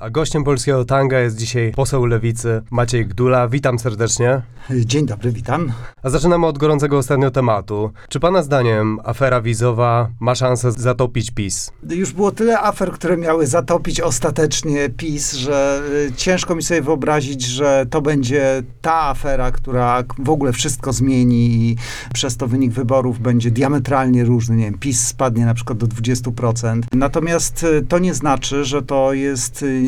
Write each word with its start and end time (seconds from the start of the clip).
A 0.00 0.10
gościem 0.10 0.44
polskiego 0.44 0.84
tanga 0.84 1.20
jest 1.20 1.36
dzisiaj 1.36 1.72
poseł 1.76 2.06
lewicy 2.06 2.62
Maciej 2.70 3.06
Gdula. 3.06 3.48
Witam 3.48 3.78
serdecznie. 3.78 4.42
Dzień 4.70 5.06
dobry, 5.06 5.32
witam. 5.32 5.72
A 6.02 6.10
zaczynamy 6.10 6.46
od 6.46 6.58
gorącego 6.58 6.98
ostatnio 6.98 7.30
tematu. 7.30 7.90
Czy 8.08 8.20
pana 8.20 8.42
zdaniem 8.42 9.00
afera 9.04 9.42
wizowa 9.42 10.10
ma 10.20 10.34
szansę 10.34 10.72
zatopić 10.72 11.30
PiS? 11.30 11.70
Już 11.90 12.12
było 12.12 12.32
tyle 12.32 12.60
afer, 12.60 12.92
które 12.92 13.16
miały 13.16 13.46
zatopić 13.46 14.00
ostatecznie 14.00 14.88
PiS, 14.88 15.32
że 15.32 15.82
y, 16.08 16.12
ciężko 16.16 16.54
mi 16.54 16.62
sobie 16.62 16.82
wyobrazić, 16.82 17.42
że 17.42 17.86
to 17.90 18.02
będzie 18.02 18.62
ta 18.80 19.02
afera, 19.02 19.50
która 19.50 20.04
w 20.18 20.30
ogóle 20.30 20.52
wszystko 20.52 20.92
zmieni 20.92 21.70
i 21.70 21.76
przez 22.14 22.36
to 22.36 22.46
wynik 22.46 22.72
wyborów 22.72 23.20
będzie 23.20 23.50
diametralnie 23.50 24.24
różny. 24.24 24.56
Nie 24.56 24.64
wiem, 24.64 24.78
PiS 24.78 25.06
spadnie 25.06 25.44
na 25.44 25.54
przykład 25.54 25.78
do 25.78 25.86
20%. 25.86 26.80
Natomiast 26.92 27.62
y, 27.62 27.86
to 27.88 27.98
nie 27.98 28.14
znaczy, 28.14 28.64
że 28.64 28.82
to 28.82 29.12
jest 29.12 29.62
y, 29.62 29.83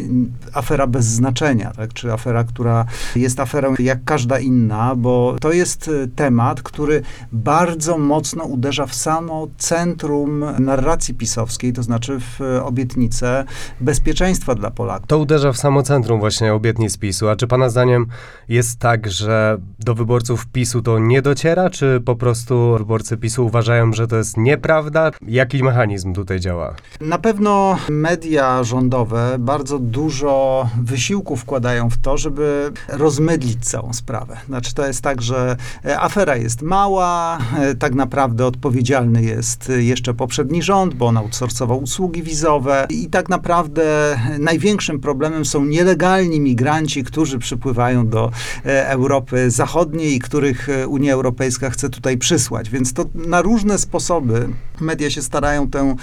afera 0.52 0.86
bez 0.86 1.04
znaczenia, 1.04 1.72
tak? 1.76 1.92
czy 1.92 2.12
afera, 2.12 2.44
która 2.44 2.84
jest 3.16 3.40
aferą 3.40 3.74
jak 3.78 4.04
każda 4.04 4.38
inna, 4.38 4.94
bo 4.96 5.36
to 5.40 5.52
jest 5.52 5.88
y, 5.88 6.08
temat, 6.16 6.62
który 6.62 7.02
bardzo 7.32 7.98
mocno 7.98 8.44
uderza 8.44 8.86
w 8.86 8.94
samo 8.94 9.48
centrum 9.58 10.44
narracji 10.58 11.14
pisowskiej, 11.14 11.72
to 11.72 11.82
znaczy 11.82 12.20
w 12.20 12.40
y, 12.40 12.62
obietnicę 12.62 13.44
bezpieczeństwa 13.80 14.54
dla 14.54 14.70
Polaków. 14.70 15.06
To 15.08 15.18
uderza 15.18 15.52
w 15.52 15.56
samo 15.56 15.82
centrum 15.82 16.20
właśnie 16.20 16.54
obietnic 16.54 16.98
PiSu. 16.98 17.28
A 17.28 17.36
czy 17.36 17.46
pana 17.46 17.68
zdaniem 17.68 18.06
jest 18.48 18.78
tak, 18.78 19.10
że 19.10 19.58
do 19.78 19.94
wyborców 19.94 20.46
PiSu 20.46 20.82
to 20.82 20.98
nie 20.98 21.22
dociera, 21.22 21.70
czy 21.70 22.02
po 22.04 22.16
prostu 22.16 22.76
wyborcy 22.78 23.16
PiSu 23.16 23.46
uważają, 23.46 23.92
że 23.92 24.06
to 24.06 24.16
jest 24.16 24.36
nieprawda? 24.36 25.10
Jaki 25.28 25.62
mechanizm 25.62 26.14
tutaj 26.14 26.40
działa? 26.40 26.74
Na 27.00 27.18
pewno 27.18 27.78
media 27.88 28.64
rządowe 28.64 29.36
bardzo 29.38 29.78
dużo 29.86 30.68
wysiłku 30.82 31.36
wkładają 31.36 31.90
w 31.90 31.96
to, 31.96 32.18
żeby 32.18 32.72
rozmydlić 32.88 33.64
całą 33.64 33.92
sprawę. 33.92 34.36
Znaczy 34.46 34.74
to 34.74 34.86
jest 34.86 35.02
tak, 35.02 35.22
że 35.22 35.56
e, 35.84 36.00
afera 36.00 36.36
jest 36.36 36.62
mała, 36.62 37.38
e, 37.58 37.74
tak 37.74 37.94
naprawdę 37.94 38.46
odpowiedzialny 38.46 39.22
jest 39.22 39.70
e, 39.70 39.82
jeszcze 39.82 40.14
poprzedni 40.14 40.62
rząd, 40.62 40.94
bo 40.94 41.06
on 41.06 41.16
outsourcował 41.16 41.82
usługi 41.82 42.22
wizowe 42.22 42.86
i 42.90 43.06
tak 43.10 43.28
naprawdę 43.28 44.16
największym 44.38 45.00
problemem 45.00 45.44
są 45.44 45.64
nielegalni 45.64 46.40
migranci, 46.40 47.04
którzy 47.04 47.38
przypływają 47.38 48.08
do 48.08 48.30
Europy 48.64 49.50
Zachodniej 49.50 50.14
i 50.14 50.18
których 50.18 50.68
Unia 50.88 51.14
Europejska 51.14 51.70
chce 51.70 51.88
tutaj 51.90 52.18
przysłać. 52.18 52.70
Więc 52.70 52.92
to 52.92 53.04
na 53.14 53.42
różne 53.42 53.78
sposoby 53.78 54.48
media 54.80 55.10
się 55.10 55.22
starają 55.22 55.70
tę, 55.70 55.96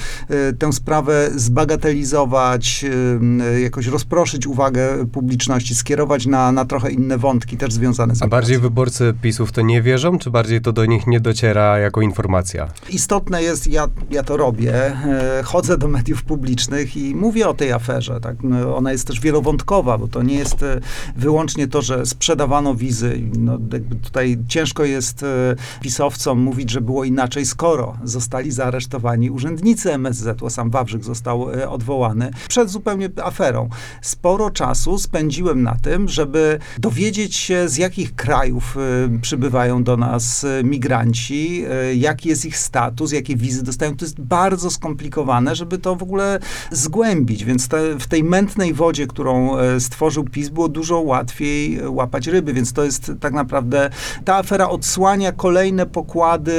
tę 0.59 0.73
sprawę 0.73 1.29
zbagatelizować, 1.35 2.85
e, 2.85 3.59
jakoś 3.73 3.87
rozproszyć 3.87 4.47
uwagę 4.47 5.05
publiczności, 5.11 5.75
skierować 5.75 6.25
na, 6.25 6.51
na 6.51 6.65
trochę 6.65 6.91
inne 6.91 7.17
wątki, 7.17 7.57
też 7.57 7.73
związane 7.73 8.15
z 8.15 8.21
A 8.21 8.27
bardziej 8.27 8.59
wyborcy 8.59 9.13
PiSu 9.21 9.45
w 9.45 9.51
to 9.51 9.61
nie 9.61 9.81
wierzą, 9.81 10.17
czy 10.17 10.31
bardziej 10.31 10.61
to 10.61 10.73
do 10.73 10.85
nich 10.85 11.07
nie 11.07 11.19
dociera 11.19 11.79
jako 11.79 12.01
informacja? 12.01 12.67
Istotne 12.89 13.43
jest, 13.43 13.67
ja, 13.67 13.87
ja 14.11 14.23
to 14.23 14.37
robię, 14.37 14.73
e, 14.75 15.43
chodzę 15.43 15.77
do 15.77 15.87
mediów 15.87 16.23
publicznych 16.23 16.97
i 16.97 17.15
mówię 17.15 17.49
o 17.49 17.53
tej 17.53 17.71
aferze. 17.71 18.19
Tak? 18.19 18.35
No, 18.43 18.77
ona 18.77 18.91
jest 18.91 19.07
też 19.07 19.19
wielowątkowa, 19.19 19.97
bo 19.97 20.07
to 20.07 20.23
nie 20.23 20.35
jest 20.35 20.63
e, 20.63 20.79
wyłącznie 21.15 21.67
to, 21.67 21.81
że 21.81 22.05
sprzedawano 22.05 22.75
wizy. 22.75 23.21
No, 23.37 23.57
tutaj 24.03 24.37
ciężko 24.47 24.83
jest 24.83 25.23
e, 25.23 25.55
pisowcom 25.81 26.39
mówić, 26.39 26.69
że 26.69 26.81
było 26.81 27.03
inaczej, 27.03 27.45
skoro 27.45 27.97
zostali 28.03 28.51
zaaresztowani 28.51 29.29
urzędnicy 29.29 29.93
MSZ-u, 29.93 30.45
a 30.45 30.49
sam 30.49 30.69
Wawrzyk 30.69 31.03
został 31.03 31.47
odwołany 31.69 32.31
przed 32.47 32.69
zupełnie 32.69 33.09
aferą. 33.23 33.62
Sporo 34.01 34.49
czasu 34.49 34.97
spędziłem 34.97 35.63
na 35.63 35.75
tym, 35.75 36.09
żeby 36.09 36.59
dowiedzieć 36.77 37.35
się, 37.35 37.69
z 37.69 37.77
jakich 37.77 38.15
krajów 38.15 38.77
e, 38.77 39.19
przybywają 39.19 39.83
do 39.83 39.97
nas 39.97 40.43
e, 40.43 40.63
migranci, 40.63 41.65
e, 41.69 41.95
jaki 41.95 42.29
jest 42.29 42.45
ich 42.45 42.57
status, 42.57 43.11
jakie 43.11 43.35
wizy 43.35 43.63
dostają. 43.63 43.95
To 43.95 44.05
jest 44.05 44.21
bardzo 44.21 44.71
skomplikowane, 44.71 45.55
żeby 45.55 45.77
to 45.77 45.95
w 45.95 46.03
ogóle 46.03 46.39
zgłębić, 46.71 47.45
więc 47.45 47.67
te, 47.67 47.99
w 47.99 48.07
tej 48.07 48.23
mętnej 48.23 48.73
wodzie, 48.73 49.07
którą 49.07 49.51
stworzył 49.79 50.23
PiS, 50.23 50.49
było 50.49 50.69
dużo 50.69 50.99
łatwiej 50.99 51.87
łapać 51.87 52.27
ryby, 52.27 52.53
więc 52.53 52.73
to 52.73 52.83
jest 52.83 53.11
tak 53.19 53.33
naprawdę, 53.33 53.89
ta 54.25 54.35
afera 54.35 54.69
odsłania 54.69 55.31
kolejne 55.31 55.85
pokłady 55.85 56.53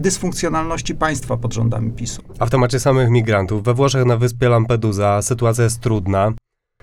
dysfunkcjonalności 0.00 0.94
państwa 0.94 1.36
pod 1.36 1.54
rządami 1.54 1.92
PiSu. 1.92 2.22
A 2.38 2.46
w 2.46 2.50
temacie 2.50 2.80
samych 2.80 3.10
migrantów, 3.10 3.62
we 3.62 3.74
Włoszech 3.74 4.04
na 4.04 4.16
wyspie 4.16 4.48
Lampedusa 4.48 5.22
sytuacja 5.22 5.64
jest 5.64 5.80
trudna. 5.80 6.33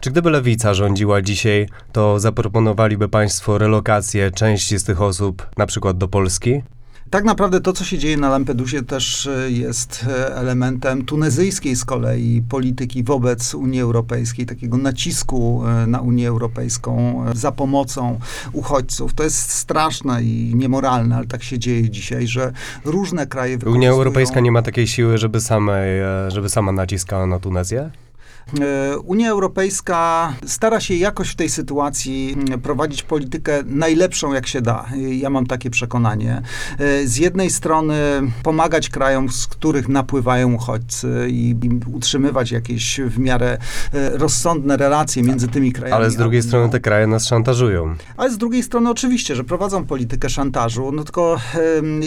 Czy 0.01 0.12
gdyby 0.12 0.29
lewica 0.29 0.73
rządziła 0.73 1.22
dzisiaj, 1.22 1.67
to 1.91 2.19
zaproponowaliby 2.19 3.09
państwo 3.09 3.57
relokację 3.57 4.31
części 4.31 4.79
z 4.79 4.84
tych 4.84 5.01
osób 5.01 5.47
na 5.57 5.66
przykład 5.66 5.97
do 5.97 6.07
Polski? 6.07 6.62
Tak 7.09 7.23
naprawdę 7.23 7.62
to, 7.62 7.73
co 7.73 7.84
się 7.85 7.97
dzieje 7.97 8.17
na 8.17 8.29
Lampedusie, 8.29 8.81
też 8.84 9.28
e, 9.28 9.51
jest 9.51 10.06
e, 10.09 10.35
elementem 10.35 11.06
tunezyjskiej 11.06 11.75
z 11.75 11.85
kolei 11.85 12.41
polityki 12.50 13.03
wobec 13.03 13.53
Unii 13.56 13.81
Europejskiej, 13.81 14.45
takiego 14.45 14.78
nacisku 14.78 15.63
e, 15.67 15.88
na 15.88 16.00
Unię 16.00 16.28
Europejską 16.28 17.23
za 17.33 17.51
pomocą 17.51 18.19
uchodźców. 18.53 19.13
To 19.13 19.23
jest 19.23 19.51
straszne 19.51 20.23
i 20.23 20.56
niemoralne, 20.56 21.16
ale 21.16 21.28
tak 21.28 21.44
się 21.44 21.59
dzieje 21.59 21.89
dzisiaj, 21.89 22.28
że 22.28 22.51
różne 22.85 23.28
kraje 23.28 23.53
Unia 23.53 23.66
wykorzystują- 23.66 23.89
Europejska 23.91 24.39
nie 24.39 24.51
ma 24.51 24.62
takiej 24.62 24.88
siły, 24.88 25.18
żeby, 25.18 25.41
samej, 25.41 26.01
żeby 26.28 26.50
sama 26.50 26.72
naciskała 26.72 27.28
na 27.28 27.39
Tunezję? 27.39 27.91
E, 28.59 28.97
Unia 29.00 29.30
Europejska 29.30 30.34
stara 30.46 30.80
się 30.80 30.94
jakoś 30.96 31.30
w 31.30 31.36
tej 31.36 31.50
sytuacji 31.50 32.36
mm, 32.38 32.62
prowadzić 32.62 33.03
politykę 33.03 33.64
najlepszą, 33.66 34.34
jak 34.34 34.47
się 34.47 34.62
da. 34.62 34.86
I 34.97 35.19
Ja 35.19 35.30
mam 35.30 35.46
takie 35.46 35.69
przekonanie. 35.69 36.42
E, 36.80 37.08
Z 37.08 37.18
jednej 37.18 37.50
strony 37.50 37.96
pomagać 38.44 38.90
krajom, 38.90 39.30
z 39.30 39.47
których 39.47 39.88
napływają 39.90 40.53
uchodźcy 40.53 41.28
i 41.30 41.56
utrzymywać 41.94 42.52
jakieś 42.52 43.00
w 43.02 43.19
miarę 43.19 43.58
e, 43.94 44.18
rozsądne 44.18 44.78
relacje 44.78 45.24
między 45.24 45.48
tymi 45.48 45.72
krajami. 45.72 46.02
Ale 46.02 46.12
z 46.12 46.16
drugiej 46.16 46.44
strony 46.44 46.69
te 46.69 46.80
kraje 46.80 47.08
nas 47.08 47.28
szantażują. 47.28 47.96
Ale 48.18 48.31
z 48.31 48.38
drugiej 48.38 48.63
strony 48.63 48.90
oczywiście, 48.90 49.36
że 49.36 49.44
prowadzą 49.44 49.86
politykę 49.86 50.30
szantażu, 50.30 50.92
no 50.92 51.03
tylko 51.03 51.40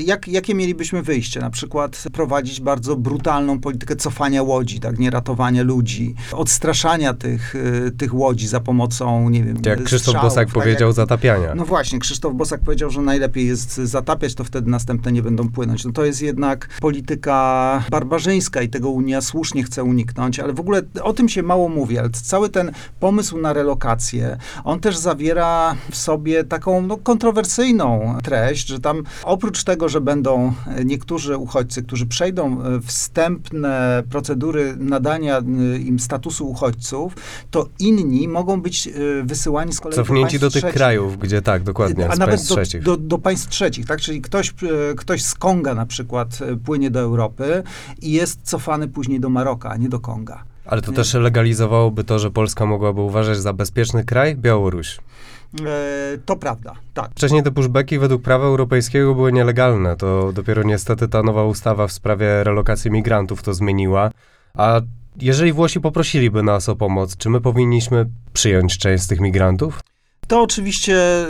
jak, 0.05 0.29
jakie 0.29 0.55
mielibyśmy 0.55 1.03
wyjście? 1.03 1.41
Na 1.41 1.51
przykład 1.51 2.05
prowadzić 2.12 2.61
bardzo 2.61 2.97
brutalną 2.97 3.61
politykę 3.61 3.97
cofania 3.97 4.43
łodzi, 4.43 4.81
tak, 4.81 4.99
nie 4.99 5.11
ratowania 5.11 5.62
ludzi, 5.62 6.13
odstraszania 6.32 7.14
tych, 7.14 7.54
y, 7.54 7.92
tych 7.97 8.14
łodzi 8.14 8.48
za 8.48 8.60
pomocą, 8.60 9.28
nie 9.30 9.44
wiem, 9.44 9.56
Jak 9.66 9.82
Krzysztof 9.82 10.08
strzałów, 10.08 10.30
Bosak 10.30 10.47
tak 10.48 10.54
powiedział, 10.54 10.88
jak, 10.88 10.97
zatapiania. 10.97 11.54
No 11.54 11.64
właśnie, 11.64 11.98
Krzysztof 11.98 12.34
Bosak 12.34 12.60
powiedział, 12.60 12.91
że 12.91 13.00
najlepiej 13.00 13.47
jest 13.47 13.75
zatapiać, 13.75 14.34
to 14.34 14.44
wtedy 14.44 14.70
następne 14.70 15.12
nie 15.12 15.22
będą 15.22 15.48
płynąć. 15.48 15.84
No 15.84 15.92
to 15.92 16.04
jest 16.04 16.22
jednak 16.22 16.69
polityka 16.80 17.82
barbarzyńska 17.91 18.62
i 18.62 18.69
tego 18.69 18.91
Unia 18.91 19.20
słusznie 19.20 19.64
chce 19.64 19.84
uniknąć, 19.84 20.41
ale 20.41 20.52
w 20.52 20.60
ogóle 20.60 20.82
o 21.02 21.12
tym 21.12 21.28
się 21.28 21.42
mało 21.42 21.69
mówi, 21.69 21.98
ale 21.98 22.10
cały 22.10 22.48
ten 22.48 22.72
pomysł 23.00 23.38
na 23.38 23.52
relokację, 23.52 24.36
on 24.64 24.81
też 24.81 24.96
zawiera 24.96 25.76
w 25.91 25.96
sobie 25.96 26.44
taką 26.44 26.82
no, 26.82 26.96
kontrowersyjną 26.96 28.19
treść, 28.22 28.69
że 28.69 28.81
tam 28.81 29.02
oprócz 29.25 29.64
tego, 29.64 29.88
że 29.88 30.00
będą 30.00 30.52
niektórzy 30.84 31.36
uchodźcy, 31.36 31.82
którzy 31.82 32.06
przejdą 32.06 32.62
e, 32.62 32.81
wstępne 32.81 34.02
procedury 34.10 34.76
nadania 34.78 35.38
e, 35.38 35.42
im 35.78 35.98
statusu 36.04 36.48
uchodźców, 36.48 37.15
to 37.50 37.69
inni 37.78 38.28
mogą 38.28 38.60
być 38.62 38.87
e, 38.88 38.91
wysyłani 39.25 39.72
z 39.72 39.81
kolei 39.81 39.97
Cofnięci 39.97 40.38
do 40.38 40.47
do 40.47 40.50
tych 40.50 40.62
trzecich. 40.62 40.76
krajów, 40.76 41.19
gdzie 41.19 41.42
tak, 41.42 41.62
dokładnie, 41.62 42.09
A 42.10 42.16
z 42.16 42.19
nawet 42.19 42.34
państw 42.34 42.48
do, 42.48 42.54
trzecich. 42.54 42.82
do, 42.82 42.97
do 42.97 43.19
państw 43.19 43.48
trzecich, 43.48 43.87
tak? 43.87 44.00
Czyli 44.00 44.22
ktoś, 44.22 44.50
e, 44.50 44.94
ktoś 44.97 45.22
z 45.22 45.34
Konga 45.34 45.75
na 45.75 45.87
przykład 45.87 46.38
e, 46.43 46.56
płynie 46.56 46.91
do 46.91 47.00
Europy 47.00 47.62
i 48.03 48.12
jest 48.12 48.41
cofany 48.43 48.88
później 48.88 49.20
do 49.20 49.28
Maroka, 49.28 49.70
a 49.70 49.76
nie 49.76 49.88
do 49.88 50.00
Konga. 50.00 50.44
Ale 50.66 50.82
to 50.82 50.93
też 50.93 51.14
legalizowałoby 51.14 52.04
to, 52.04 52.19
że 52.19 52.31
Polska 52.31 52.66
mogłaby 52.66 53.00
uważać 53.00 53.38
za 53.38 53.53
bezpieczny 53.53 54.05
kraj? 54.05 54.37
Białoruś. 54.37 54.99
E, 55.67 56.19
to 56.25 56.37
prawda, 56.37 56.73
tak. 56.94 57.11
Wcześniej 57.11 57.43
te 57.43 57.50
pushbacki 57.50 57.99
według 57.99 58.23
prawa 58.23 58.44
europejskiego 58.44 59.14
były 59.14 59.32
nielegalne. 59.32 59.96
To 59.96 60.32
dopiero 60.32 60.62
niestety 60.62 61.08
ta 61.08 61.23
nowa 61.23 61.44
ustawa 61.44 61.87
w 61.87 61.93
sprawie 61.93 62.44
relokacji 62.44 62.90
migrantów 62.90 63.43
to 63.43 63.55
zmieniła. 63.55 64.11
A 64.55 64.81
jeżeli 65.20 65.52
Włosi 65.52 65.81
poprosiliby 65.81 66.43
nas 66.43 66.69
o 66.69 66.76
pomoc, 66.76 67.16
czy 67.16 67.31
my 67.31 67.40
powinniśmy 67.40 68.06
przyjąć 68.32 68.78
część 68.78 69.05
z 69.05 69.06
tych 69.06 69.20
migrantów? 69.20 69.81
To 70.29 70.43
oczywiście 70.43 71.26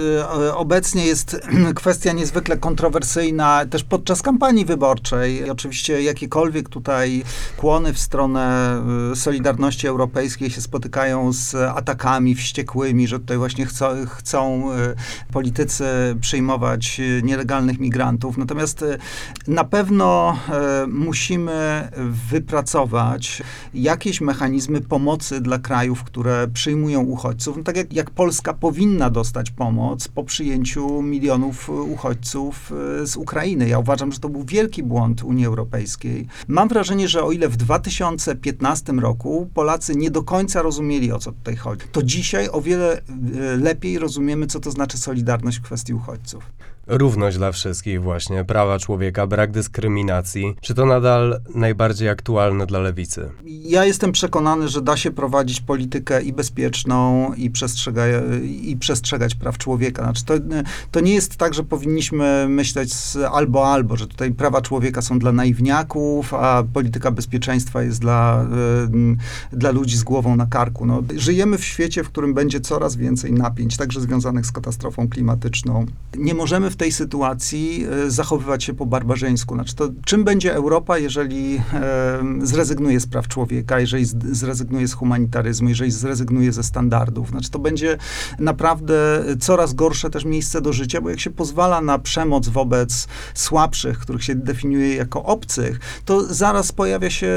y, 0.47 0.55
obecnie 0.55 1.07
jest 1.07 1.41
kwestia 1.75 2.13
niezwykle 2.13 2.57
kontrowersyjna, 2.57 3.67
też 3.71 3.85
podczas 3.85 4.23
kampanii 4.23 4.65
wyborczej. 4.65 5.51
Oczywiście 5.51 6.03
jakiekolwiek 6.03 6.69
tutaj 6.69 7.23
kłony 7.57 7.93
w 7.93 7.99
stronę 7.99 8.77
y, 9.13 9.17
Solidarności 9.17 9.87
Europejskiej 9.87 10.51
się 10.51 10.61
spotykają 10.61 11.33
z 11.33 11.55
atakami 11.55 12.35
wściekłymi, 12.35 13.09
że 13.09 13.19
tutaj 13.19 13.37
właśnie 13.37 13.67
chcą, 13.67 13.87
chcą 14.07 14.73
y, 14.73 14.77
politycy 15.33 15.85
przyjmować 16.21 17.01
nielegalnych 17.23 17.81
migrantów. 17.81 18.39
Natomiast 18.39 18.85
na 19.49 19.65
pewno 19.65 20.39
musimy 20.89 21.89
wypracować 22.31 23.43
jakieś 23.75 24.21
mechanizmy 24.21 24.81
pomocy 24.81 25.41
dla 25.41 25.59
krajów, 25.59 26.05
które 26.05 26.49
przyjmują 26.49 27.01
uchodźców. 27.01 27.57
No 27.57 27.63
tak 27.63 27.77
jak, 27.77 27.93
jak 27.93 28.11
Polska 28.11 28.55
powinna 28.55 28.84
dostać 29.11 29.51
pomoc 29.51 30.09
po 30.09 30.25
przyjęciu 30.25 31.03
milionów 31.03 31.69
uchodźców 31.69 32.73
y, 33.03 33.07
z 33.07 33.17
Ukrainy. 33.17 33.69
Ja 33.69 33.79
uważam, 33.79 34.13
że 34.13 34.19
to 34.19 34.29
był 34.29 34.45
wielki 34.45 34.83
błąd 34.83 35.25
Unii 35.25 35.47
Europejskiej. 35.47 36.27
Mam 36.49 36.69
wrażenie, 36.69 37.09
że 37.09 37.25
o 37.25 37.33
ile 37.33 37.49
w 37.49 37.57
2015 37.57 38.93
roku 38.93 39.49
Polacy 39.55 39.97
nie 39.97 40.11
do 40.11 40.23
końca 40.23 40.63
rozumieli, 40.63 41.13
o 41.13 41.19
co 41.19 41.33
tutaj 41.33 41.57
chodzi, 41.57 41.87
to 41.93 42.03
dzisiaj 42.03 42.49
o 42.53 42.61
wiele 42.61 42.99
y, 42.99 43.03
lepiej 43.57 43.99
rozumiemy, 43.99 44.47
co 44.47 44.61
to 44.61 44.71
znaczy 44.71 44.99
solidarność 44.99 45.59
w 45.59 45.63
kwestii 45.63 45.95
uchodźców. 45.95 46.45
Równość 46.87 47.37
dla 47.37 47.53
wszystkich 47.53 48.03
właśnie, 48.03 48.45
prawa 48.45 48.79
człowieka, 48.79 49.27
brak 49.27 49.51
dyskryminacji. 49.51 50.57
Czy 50.61 50.75
to 50.75 50.87
nadal 50.87 51.41
najbardziej 51.55 52.09
aktualne 52.09 52.67
dla 52.67 52.79
lewicy? 52.79 53.31
Ja 53.45 53.85
jestem 53.85 54.13
przekonany, 54.13 54.69
że 54.69 54.83
da 54.83 54.97
się 54.97 55.11
prowadzić 55.11 55.61
politykę 55.61 56.23
i 56.23 56.33
bezpieczną, 56.33 57.33
i, 57.35 57.51
przestrzega, 57.51 58.03
i 58.43 58.77
przestrzegać 58.77 59.35
praw 59.35 59.59
człowieka. 59.59 60.03
Znaczy 60.03 60.25
to, 60.25 60.35
to 60.91 61.01
nie 61.01 61.15
jest 61.15 61.37
tak, 61.37 61.55
że 61.55 61.63
powinniśmy 61.63 62.47
myśleć 62.49 62.95
albo 63.33 63.73
albo, 63.73 63.97
że 63.97 64.07
tutaj 64.07 64.33
prawa 64.33 64.63
człowieka 64.63 65.03
są 65.03 65.19
dla 65.19 65.33
naiwniaków, 65.33 66.35
a 66.35 66.65
polityka 66.73 67.11
bezpieczeństwa 67.11 67.83
jest 67.83 68.01
dla, 68.01 68.47
y, 69.53 69.57
dla 69.57 69.71
ludzi 69.71 69.97
z 69.97 70.03
głową 70.03 70.37
na 70.37 70.47
karku. 70.47 70.87
No, 70.87 71.03
żyjemy 71.17 71.59
w 71.59 71.65
świecie, 71.65 72.05
w 72.05 72.09
którym 72.09 72.35
będzie 72.35 72.61
coraz 72.61 72.97
więcej 72.97 73.33
napięć, 73.33 73.77
także 73.77 74.01
związanych 74.01 74.47
z 74.47 74.53
katastrofą 74.53 75.09
klimatyczną. 75.09 75.87
Nie 76.17 76.35
możemy 76.35 76.71
w 76.75 76.77
tej 76.77 76.93
sytuacji 76.93 77.87
y, 78.07 78.11
zachowywać 78.11 78.65
się 78.65 78.75
po 78.75 78.87
barbarzyńsku. 78.87 79.55
Znaczy 79.55 79.75
to, 79.75 79.89
czym 80.05 80.25
będzie 80.25 80.55
Europa, 80.55 80.99
jeżeli 80.99 81.57
y, 82.43 82.47
zrezygnuje 82.47 83.01
z 83.01 83.07
praw 83.07 83.29
człowieka, 83.29 83.81
jeżeli 83.81 84.05
zrezygnuje 84.33 84.89
z 84.89 84.93
humanitaryzmu, 84.93 85.69
jeżeli 85.69 85.91
zrezygnuje 85.91 86.53
ze 86.53 86.63
standardów? 86.63 87.31
Znaczy 87.31 87.51
to 87.51 87.59
będzie 87.59 87.99
naprawdę 88.39 89.25
coraz 89.41 89.75
gorsze 89.75 90.11
też 90.11 90.25
miejsce 90.25 90.61
do 90.61 90.73
życia, 90.73 91.01
bo 91.01 91.11
jak 91.11 91.21
się 91.21 91.31
pozwala 91.31 91.81
na 91.81 91.99
przemoc 91.99 92.49
wobec 92.49 93.09
słabszych, 93.35 93.99
których 93.99 94.25
się 94.25 94.35
definiuje 94.35 94.95
jako 94.95 95.25
obcych, 95.25 95.81
to 96.05 96.35
zaraz 96.35 96.73
pojawia 96.73 97.11
się 97.11 97.29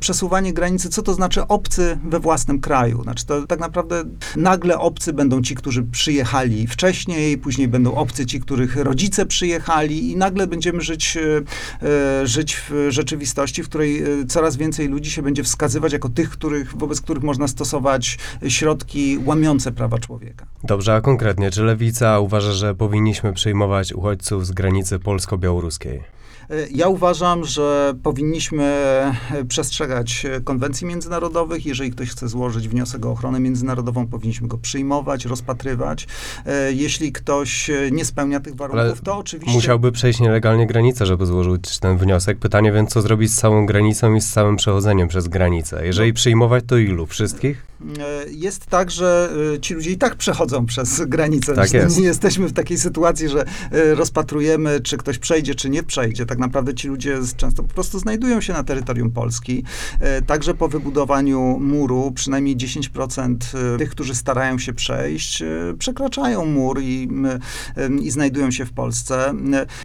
przesuwanie 0.00 0.52
granicy, 0.52 0.88
co 0.88 1.02
to 1.02 1.14
znaczy 1.14 1.46
obcy 1.46 1.98
we 2.04 2.20
własnym 2.20 2.60
kraju. 2.60 3.02
Znaczy 3.02 3.26
to 3.26 3.46
tak 3.46 3.60
naprawdę 3.60 4.04
nagle 4.36 4.78
obcy 4.78 5.12
będą 5.12 5.42
ci, 5.42 5.54
którzy 5.54 5.82
przyjechali 5.82 6.66
wcześniej, 6.66 7.38
później 7.38 7.68
będą 7.68 7.94
obcy 7.94 8.26
ci, 8.26 8.40
których 8.50 8.76
rodzice 8.76 9.26
przyjechali 9.26 10.10
i 10.10 10.16
nagle 10.16 10.46
będziemy 10.46 10.80
żyć, 10.80 11.16
y, 11.16 12.26
żyć 12.26 12.56
w 12.56 12.86
rzeczywistości, 12.88 13.62
w 13.62 13.68
której 13.68 14.20
y, 14.20 14.26
coraz 14.26 14.56
więcej 14.56 14.88
ludzi 14.88 15.10
się 15.10 15.22
będzie 15.22 15.42
wskazywać 15.42 15.92
jako 15.92 16.08
tych, 16.08 16.30
których, 16.30 16.76
wobec 16.76 17.00
których 17.00 17.22
można 17.22 17.48
stosować 17.48 18.18
środki 18.48 19.18
łamiące 19.24 19.72
prawa 19.72 19.98
człowieka. 19.98 20.46
Dobrze, 20.64 20.94
a 20.94 21.00
konkretnie, 21.00 21.50
czy 21.50 21.62
lewica 21.62 22.20
uważa, 22.20 22.52
że 22.52 22.74
powinniśmy 22.74 23.32
przyjmować 23.32 23.92
uchodźców 23.92 24.46
z 24.46 24.50
granicy 24.50 24.98
polsko-białoruskiej? 24.98 26.00
Ja 26.70 26.88
uważam, 26.88 27.44
że 27.44 27.94
powinniśmy 28.02 28.74
przestrzegać 29.48 30.26
konwencji 30.44 30.86
międzynarodowych. 30.86 31.66
Jeżeli 31.66 31.90
ktoś 31.90 32.10
chce 32.10 32.28
złożyć 32.28 32.68
wniosek 32.68 33.06
o 33.06 33.10
ochronę 33.10 33.40
międzynarodową, 33.40 34.06
powinniśmy 34.06 34.48
go 34.48 34.58
przyjmować, 34.58 35.24
rozpatrywać. 35.24 36.06
Jeśli 36.70 37.12
ktoś 37.12 37.70
nie 37.92 38.04
spełnia 38.04 38.39
tych 38.40 38.54
warunków, 38.54 38.80
Ale 38.80 38.96
to 38.96 39.16
oczywiście. 39.16 39.54
Musiałby 39.54 39.92
przejść 39.92 40.20
nielegalnie 40.20 40.66
granicę, 40.66 41.06
żeby 41.06 41.26
złożyć 41.26 41.78
ten 41.78 41.98
wniosek. 41.98 42.38
Pytanie 42.38 42.72
więc, 42.72 42.90
co 42.90 43.02
zrobić 43.02 43.32
z 43.32 43.36
całą 43.36 43.66
granicą 43.66 44.14
i 44.14 44.20
z 44.20 44.30
całym 44.32 44.56
przechodzeniem 44.56 45.08
przez 45.08 45.28
granicę? 45.28 45.86
Jeżeli 45.86 46.12
przyjmować, 46.12 46.64
to 46.66 46.76
ilu? 46.76 47.06
Wszystkich? 47.06 47.69
Jest 48.30 48.66
tak, 48.66 48.90
że 48.90 49.30
y, 49.54 49.60
ci 49.60 49.74
ludzie 49.74 49.90
i 49.90 49.98
tak 49.98 50.16
przechodzą 50.16 50.66
przez 50.66 51.02
granicę. 51.06 51.54
Tak 51.54 51.72
jest. 51.72 51.98
Nie 51.98 52.04
jesteśmy 52.12 52.48
w 52.48 52.52
takiej 52.52 52.78
sytuacji, 52.78 53.28
że 53.28 53.44
y, 53.74 53.94
rozpatrujemy, 53.94 54.80
czy 54.80 54.96
ktoś 54.96 55.18
przejdzie, 55.18 55.54
czy 55.54 55.70
nie 55.70 55.82
przejdzie. 55.82 56.26
Tak 56.26 56.38
naprawdę 56.38 56.74
ci 56.74 56.88
ludzie 56.88 57.18
często 57.36 57.62
po 57.62 57.74
prostu 57.74 57.98
znajdują 57.98 58.40
się 58.40 58.52
na 58.52 58.64
terytorium 58.64 59.10
Polski. 59.10 59.64
E, 60.00 60.22
Także 60.22 60.54
po 60.54 60.68
wybudowaniu 60.68 61.58
muru 61.60 62.12
przynajmniej 62.12 62.56
10% 62.56 63.36
y, 63.74 63.78
tych, 63.78 63.90
którzy 63.90 64.14
starają 64.14 64.58
się 64.58 64.72
przejść, 64.72 65.42
przekraczają 65.78 66.44
mur 66.44 66.80
i, 66.82 67.08
i 68.02 68.10
znajdują 68.10 68.50
się 68.50 68.66
w 68.66 68.72
Polsce. 68.72 69.34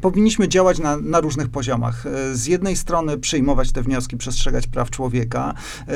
Powinniśmy 0.01 0.47
działać 0.47 0.79
na, 0.79 0.97
na 0.97 1.19
różnych 1.19 1.49
poziomach. 1.49 2.03
Z 2.33 2.45
jednej 2.45 2.75
strony 2.75 3.17
przyjmować 3.17 3.71
te 3.71 3.81
wnioski, 3.81 4.17
przestrzegać 4.17 4.67
praw 4.67 4.89
człowieka, 4.89 5.53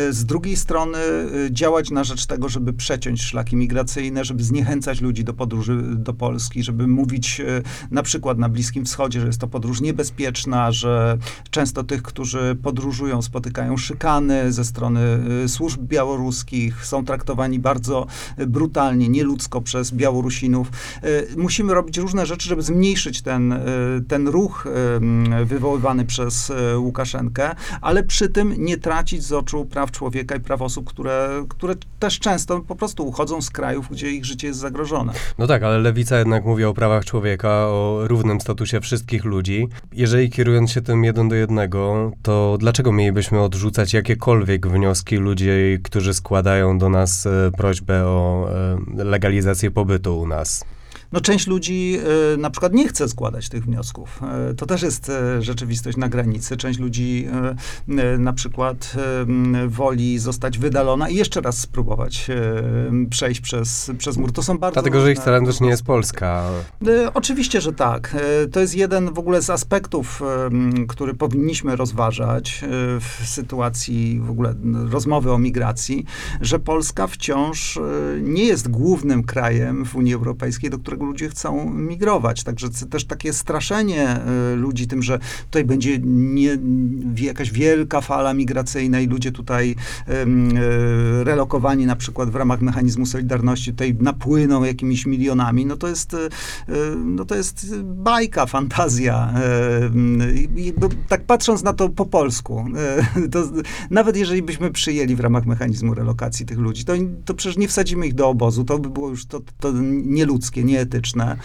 z 0.09 0.25
drugiej 0.25 0.55
strony 0.55 0.97
y, 1.45 1.49
na 1.91 2.03
rzecz 2.03 2.25
tego, 2.25 2.49
żeby 2.49 2.73
przeciąć 2.73 3.21
szlaki 3.21 3.55
migracyjne, 3.55 4.25
żeby 4.25 4.43
zniechęcać 4.43 5.01
ludzi 5.01 5.23
do 5.23 5.33
podróży 5.33 5.81
do 5.95 6.13
Polski, 6.13 6.63
żeby 6.63 6.87
mówić 6.87 7.39
y, 7.39 7.63
na 7.91 8.03
przykład 8.03 8.37
na 8.37 8.49
Bliskim 8.49 8.85
Wschodzie, 8.85 9.21
że 9.21 9.27
jest 9.27 9.41
to 9.41 9.47
podróż 9.47 9.81
niebezpieczna, 9.81 10.71
że 10.71 11.17
często 11.49 11.83
tych, 11.83 12.03
którzy 12.03 12.57
podróżują, 12.63 13.21
spotykają 13.21 13.77
szykany 13.77 14.51
ze 14.51 14.65
strony 14.65 15.01
y, 15.45 15.49
służb 15.49 15.81
białoruskich, 15.81 16.85
są 16.85 17.05
traktowani 17.05 17.59
bardzo 17.59 18.07
y, 18.39 18.47
brutalnie, 18.47 19.09
nieludzko 19.09 19.61
przez 19.61 19.91
Białorusinów. 19.91 20.71
Musimy 21.37 21.73
robić 21.73 21.97
różne 21.97 22.25
rzeczy, 22.25 22.49
żeby 22.49 22.61
zmniejszyć 22.61 23.21
ten, 23.21 23.59
ten 24.07 24.27
ruch 24.27 24.67
wywoływany 25.45 26.05
przez 26.05 26.51
Łukaszenkę, 26.77 27.55
ale 27.81 28.03
przy 28.03 28.29
tym 28.29 28.53
nie 28.57 28.77
tracić 28.77 29.23
z 29.23 29.33
oczu 29.33 29.65
praw 29.65 29.91
człowieka 29.91 30.35
i 30.35 30.39
praw 30.39 30.61
osób, 30.61 30.89
które, 30.89 31.45
które 31.49 31.75
też 31.99 32.19
często 32.19 32.59
po 32.59 32.75
prostu 32.75 33.07
uchodzą 33.07 33.41
z 33.41 33.49
krajów, 33.49 33.89
gdzie 33.91 34.11
ich 34.11 34.25
życie 34.25 34.47
jest 34.47 34.59
zagrożone. 34.59 35.13
No 35.37 35.47
tak, 35.47 35.63
ale 35.63 35.79
lewica 35.79 36.19
jednak 36.19 36.45
mówi 36.45 36.65
o 36.65 36.73
prawach 36.73 37.05
człowieka, 37.05 37.49
o 37.49 37.99
równym 38.03 38.41
statusie 38.41 38.81
wszystkich 38.81 39.25
ludzi. 39.25 39.67
Jeżeli 39.93 40.29
kierując 40.29 40.71
się 40.71 40.81
tym 40.81 41.03
jeden 41.03 41.29
do 41.29 41.35
jednego, 41.35 42.11
to 42.21 42.57
dlaczego 42.59 42.91
mielibyśmy 42.91 43.41
odrzucać 43.41 43.93
jakiekolwiek 43.93 44.67
wnioski 44.67 45.17
ludzi, 45.17 45.49
którzy 45.83 46.13
składają 46.13 46.77
do 46.77 46.89
nas 46.89 47.25
e, 47.25 47.51
prośbę 47.57 48.05
o 48.05 48.49
e, 48.51 49.03
legalizację 49.03 49.71
pobytu 49.71 50.19
u 50.19 50.27
nas? 50.27 50.65
No 51.11 51.21
część 51.21 51.47
ludzi 51.47 51.99
y, 52.33 52.37
na 52.37 52.49
przykład 52.49 52.73
nie 52.73 52.87
chce 52.87 53.09
składać 53.09 53.49
tych 53.49 53.63
wniosków. 53.63 54.21
Y, 54.51 54.55
to 54.55 54.65
też 54.65 54.81
jest 54.81 55.09
y, 55.09 55.41
rzeczywistość 55.41 55.97
na 55.97 56.09
granicy. 56.09 56.57
Część 56.57 56.79
ludzi 56.79 57.27
na 58.19 58.33
przykład 58.33 58.93
woli 59.67 60.19
zostać 60.19 60.57
wydalona 60.57 61.09
i 61.09 61.15
jeszcze 61.15 61.41
raz 61.41 61.57
spróbować 61.57 62.27
przejść 63.09 63.41
przez, 63.41 63.91
przez 63.97 64.17
mur. 64.17 64.31
To 64.31 64.43
są 64.43 64.57
bardzo 64.57 64.73
Dlatego, 64.73 65.01
że 65.01 65.11
ich 65.11 65.19
też 65.19 65.59
nie 65.61 65.69
jest 65.69 65.83
Polska. 65.83 66.43
Oczywiście, 67.13 67.61
że 67.61 67.73
tak. 67.73 68.15
To 68.51 68.59
jest 68.59 68.75
jeden 68.75 69.13
w 69.13 69.19
ogóle 69.19 69.41
z 69.41 69.49
aspektów, 69.49 70.21
który 70.87 71.13
powinniśmy 71.13 71.75
rozważać 71.75 72.61
w 72.99 73.27
sytuacji 73.27 74.19
w 74.23 74.29
ogóle 74.31 74.53
rozmowy 74.89 75.31
o 75.31 75.37
migracji, 75.37 76.05
że 76.41 76.59
Polska 76.59 77.07
wciąż 77.07 77.79
nie 78.21 78.43
jest 78.43 78.67
głównym 78.67 79.23
krajem 79.23 79.85
w 79.85 79.95
Unii 79.95 80.13
Europejskiej, 80.13 80.69
do 80.69 80.79
którego 80.79 80.98
ludzie 81.05 81.29
chcą 81.29 81.73
migrować. 81.73 82.43
Także 82.43 82.69
też 82.89 83.05
takie 83.05 83.33
straszenie 83.33 84.19
y, 84.53 84.55
ludzi 84.55 84.87
tym, 84.87 85.03
że 85.03 85.19
tutaj 85.45 85.63
będzie 85.63 85.99
nie, 86.03 86.57
jakaś 87.15 87.51
wielka 87.51 88.01
fala 88.01 88.33
migracyjna 88.33 88.99
i 88.99 89.07
ludzie 89.07 89.31
tutaj 89.31 89.71
y, 89.71 91.23
relokowani 91.23 91.85
na 91.85 91.95
przykład 91.95 92.29
w 92.29 92.35
ramach 92.35 92.61
mechanizmu 92.61 93.05
Solidarności 93.05 93.71
tutaj 93.71 93.95
napłyną 93.99 94.63
jakimiś 94.63 95.05
milionami, 95.05 95.65
no 95.65 95.77
to 95.77 95.87
jest, 95.87 96.13
y, 96.13 96.29
no 97.05 97.25
to 97.25 97.35
jest 97.35 97.81
bajka, 97.83 98.45
fantazja. 98.45 99.33
Tak 101.07 101.23
patrząc 101.23 101.63
na 101.63 101.73
to 101.73 101.89
po 101.89 102.05
polsku, 102.05 102.65
to 103.31 103.43
nawet 103.89 104.17
jeżeli 104.17 104.41
byśmy 104.41 104.71
przyjęli 104.71 105.15
w 105.15 105.19
ramach 105.19 105.45
mechanizmu 105.45 105.93
relokacji 105.93 106.45
tych 106.45 106.57
ludzi, 106.57 106.85
to, 106.85 106.93
to 107.25 107.33
przecież 107.33 107.57
nie 107.57 107.67
wsadzimy 107.67 108.07
ich 108.07 108.13
do 108.13 108.29
obozu, 108.29 108.63
to 108.63 108.79
by 108.79 108.89
było 108.89 109.09
już 109.09 109.25
to, 109.25 109.41
to 109.59 109.71
nieludzkie, 109.91 110.63
nieetyczne. 110.63 110.88
Wytyczne. 110.89 111.37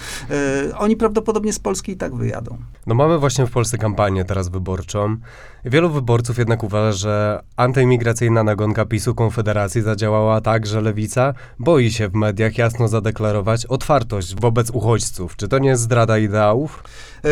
E, 0.70 0.78
oni 0.78 0.96
prawdopodobnie 0.96 1.52
z 1.52 1.58
Polski 1.58 1.92
i 1.92 1.96
tak 1.96 2.14
wyjadą. 2.14 2.58
No 2.86 2.94
mamy 2.94 3.18
właśnie 3.18 3.46
w 3.46 3.50
Polsce 3.50 3.78
kampanię 3.78 4.24
teraz 4.24 4.48
wyborczą. 4.48 5.16
Wielu 5.66 5.90
wyborców 5.90 6.38
jednak 6.38 6.64
uważa, 6.64 6.92
że 6.92 7.42
antyimigracyjna 7.56 8.44
nagonka 8.44 8.84
PiSu 8.84 9.14
Konfederacji 9.14 9.82
zadziałała 9.82 10.40
tak, 10.40 10.66
że 10.66 10.80
lewica 10.80 11.34
boi 11.58 11.90
się 11.90 12.08
w 12.08 12.14
mediach 12.14 12.58
jasno 12.58 12.88
zadeklarować 12.88 13.66
otwartość 13.66 14.34
wobec 14.40 14.70
uchodźców. 14.70 15.36
Czy 15.36 15.48
to 15.48 15.58
nie 15.58 15.68
jest 15.68 15.82
zdrada 15.82 16.18
ideałów? 16.18 16.84
E, 17.24 17.28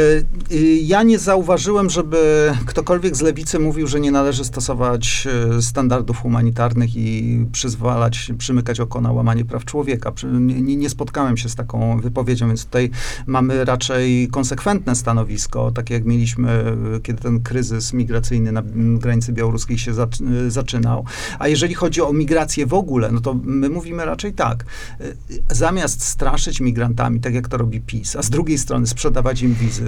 y, 0.54 0.78
Ja 0.82 1.02
nie 1.02 1.18
zauważyłem, 1.18 1.90
żeby 1.90 2.52
ktokolwiek 2.66 3.16
z 3.16 3.20
lewicy 3.20 3.58
mówił, 3.58 3.86
że 3.86 4.00
nie 4.00 4.12
należy 4.12 4.44
stosować 4.44 5.28
e, 5.56 5.62
standardów 5.62 6.18
humanitarnych 6.18 6.96
i 6.96 7.38
przyzwalać, 7.52 8.32
przymykać 8.38 8.80
oko 8.80 9.00
na 9.00 9.12
łamanie 9.12 9.44
praw 9.44 9.64
człowieka. 9.64 10.12
Nie, 10.40 10.76
nie 10.76 10.90
spotkałem 10.90 11.36
się 11.36 11.48
z 11.48 11.54
taką 11.54 12.00
wypowiedzią, 12.00 12.48
więc 12.48 12.64
tutaj 12.64 12.90
mamy 13.26 13.64
raczej 13.64 14.28
konsekwentne 14.28 14.94
stanowisko, 14.94 15.70
takie 15.70 15.94
jak 15.94 16.04
mieliśmy, 16.04 16.50
e, 16.96 17.00
kiedy 17.00 17.22
ten 17.22 17.42
kryzys 17.42 17.92
migracyjny 17.92 18.21
na 18.30 18.60
m, 18.60 18.98
granicy 18.98 19.32
białoruskiej 19.32 19.78
się 19.78 19.92
e, 19.92 20.50
zaczynał. 20.50 21.04
A 21.38 21.48
jeżeli 21.48 21.74
chodzi 21.74 22.00
o 22.02 22.12
migrację 22.12 22.66
w 22.66 22.74
ogóle, 22.74 23.12
no 23.12 23.20
to 23.20 23.34
my 23.34 23.68
mówimy 23.68 24.04
raczej 24.04 24.32
tak. 24.32 24.64
e, 25.00 25.04
Zamiast 25.50 26.04
straszyć 26.04 26.60
migrantami, 26.60 27.20
tak 27.20 27.34
jak 27.34 27.48
to 27.48 27.56
robi 27.56 27.80
PiS, 27.80 28.16
a 28.16 28.22
z 28.22 28.30
drugiej 28.30 28.58
strony 28.58 28.86
sprzedawać 28.86 29.42
im 29.42 29.54
wizy, 29.54 29.84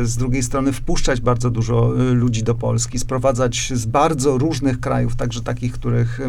y, 0.00 0.06
z 0.06 0.16
drugiej 0.16 0.42
strony 0.42 0.72
wpuszczać 0.72 1.20
bardzo 1.20 1.50
dużo 1.50 2.00
y, 2.10 2.14
ludzi 2.14 2.42
do 2.42 2.54
Polski, 2.54 2.98
sprowadzać 2.98 3.72
z 3.74 3.86
bardzo 3.86 4.38
różnych 4.38 4.80
krajów, 4.80 5.16
także 5.16 5.40
takich, 5.42 5.72
których 5.72 6.20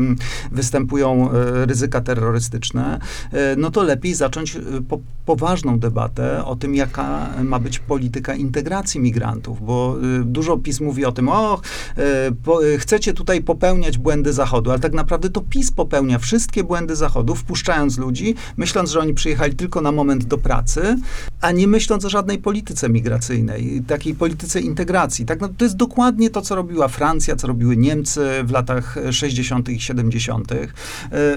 występują 0.51 1.29
y, 1.31 1.65
ryzyka 1.65 2.01
terrorystyczne, 2.01 2.99
y, 3.33 3.37
no 3.57 3.71
to 3.71 3.83
lepiej 3.83 4.13
zacząć 4.13 4.55
y, 4.55 4.61
po, 4.89 4.99
poważną 5.25 5.79
debatę 5.79 6.45
o 6.45 6.55
tym, 6.55 6.75
jaka 6.75 7.29
ma 7.43 7.59
być 7.59 7.79
polityka 7.79 8.35
integracji 8.35 8.99
migrantów, 9.01 9.65
bo 9.65 9.97
y, 10.21 10.25
dużo 10.25 10.57
PiS 10.57 10.81
mówi 10.81 11.05
o 11.05 11.11
tym, 11.15 11.29
o, 11.29 11.61
y, 11.97 12.01
po, 12.43 12.65
y, 12.65 12.77
chcecie 12.77 13.13
tutaj 13.13 13.41
popełniać 13.41 13.97
błędy 13.97 14.33
Zachodu, 14.33 14.71
ale 14.71 14.79
tak 14.79 14.93
naprawdę 14.93 15.29
to 15.29 15.41
PiS 15.41 15.71
popełnia 15.71 16.19
wszystkie 16.19 16.63
błędy 16.63 16.95
Zachodu, 16.95 17.35
wpuszczając 17.35 17.97
ludzi, 17.97 18.35
myśląc, 18.57 18.91
że 18.91 18.99
oni 18.99 19.13
przyjechali 19.13 19.55
tylko 19.55 19.81
na 19.81 19.91
moment 19.91 20.25
do 20.25 20.37
pracy, 20.37 20.97
a 21.41 21.51
nie 21.51 21.67
myśląc 21.67 22.05
o 22.05 22.09
żadnej 22.09 22.37
polityce 22.37 22.89
migracyjnej, 22.89 23.83
takiej 23.87 24.15
polityce 24.15 24.61
integracji. 24.61 25.25
Tak, 25.25 25.41
no, 25.41 25.49
to 25.57 25.65
jest 25.65 25.75
dokładnie 25.75 26.29
to, 26.29 26.41
co 26.41 26.55
robiła 26.55 26.87
Francja, 26.87 27.35
co 27.35 27.47
robiły 27.47 27.77
Niemcy 27.77 28.25
w 28.43 28.51
latach 28.51 28.95
60. 29.11 29.69
i 29.69 29.79
70. 29.79 30.51
E, 30.51 30.57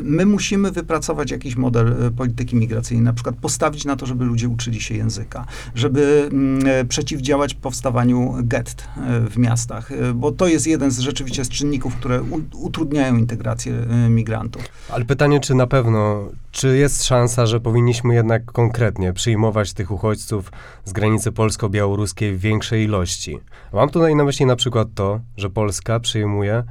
My 0.02 0.26
musimy 0.26 0.70
wypracować 0.70 1.30
jakiś 1.30 1.56
model 1.56 2.06
e, 2.06 2.10
polityki 2.10 2.56
migracyjnej, 2.56 3.04
na 3.04 3.12
przykład 3.12 3.36
postawić 3.36 3.84
na 3.84 3.96
to, 3.96 4.06
żeby 4.06 4.24
ludzie 4.24 4.48
uczyli 4.48 4.80
się 4.80 4.94
języka, 4.94 5.46
żeby 5.74 6.28
mm, 6.32 6.66
e, 6.66 6.84
przeciwdziałać 6.84 7.54
powstawaniu 7.54 8.34
gett 8.42 8.84
e, 8.96 9.20
w 9.20 9.38
miastach, 9.38 9.67
e, 9.76 10.14
bo 10.14 10.32
to 10.32 10.46
jest 10.46 10.66
jeden 10.66 10.90
z 10.90 10.98
rzeczywiście 10.98 11.44
z 11.44 11.48
czynników, 11.48 11.96
które 11.96 12.22
utrudniają 12.52 13.16
integrację 13.16 13.72
e, 13.74 14.08
migrantów. 14.08 14.62
Ale 14.90 15.04
pytanie, 15.04 15.40
czy 15.40 15.54
na 15.54 15.66
pewno, 15.66 16.28
czy 16.52 16.76
jest 16.76 17.04
szansa, 17.04 17.46
że 17.46 17.60
powinniśmy 17.60 18.14
jednak 18.14 18.44
konkretnie 18.44 19.12
przyjmować 19.12 19.72
tych 19.72 19.90
uchodźców 19.90 20.52
z 20.84 20.92
granicy 20.92 21.32
polsko-białoruskiej 21.32 22.36
w 22.36 22.40
większej 22.40 22.84
ilości? 22.84 23.38
Mam 23.72 23.90
tutaj 23.90 24.16
na 24.16 24.24
myśli 24.24 24.46
na 24.46 24.56
przykład 24.56 24.88
to, 24.94 25.20
że 25.36 25.50
Polska 25.50 26.00
przyjmuje 26.00 26.64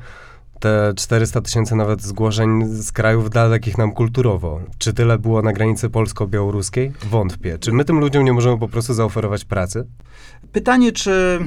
te 0.59 0.93
400 0.95 1.41
tysięcy 1.41 1.75
nawet 1.75 2.01
zgłoszeń 2.01 2.65
z 2.65 2.91
krajów 2.91 3.29
dalekich 3.29 3.77
nam 3.77 3.91
kulturowo. 3.91 4.59
Czy 4.77 4.93
tyle 4.93 5.19
było 5.19 5.41
na 5.41 5.53
granicy 5.53 5.89
polsko-białoruskiej? 5.89 6.91
Wątpię. 7.09 7.57
Czy 7.59 7.71
my 7.71 7.85
tym 7.85 7.99
ludziom 7.99 8.25
nie 8.25 8.33
możemy 8.33 8.57
po 8.57 8.67
prostu 8.67 8.93
zaoferować 8.93 9.45
pracy? 9.45 9.87
Pytanie, 10.51 10.91
czy, 10.91 11.39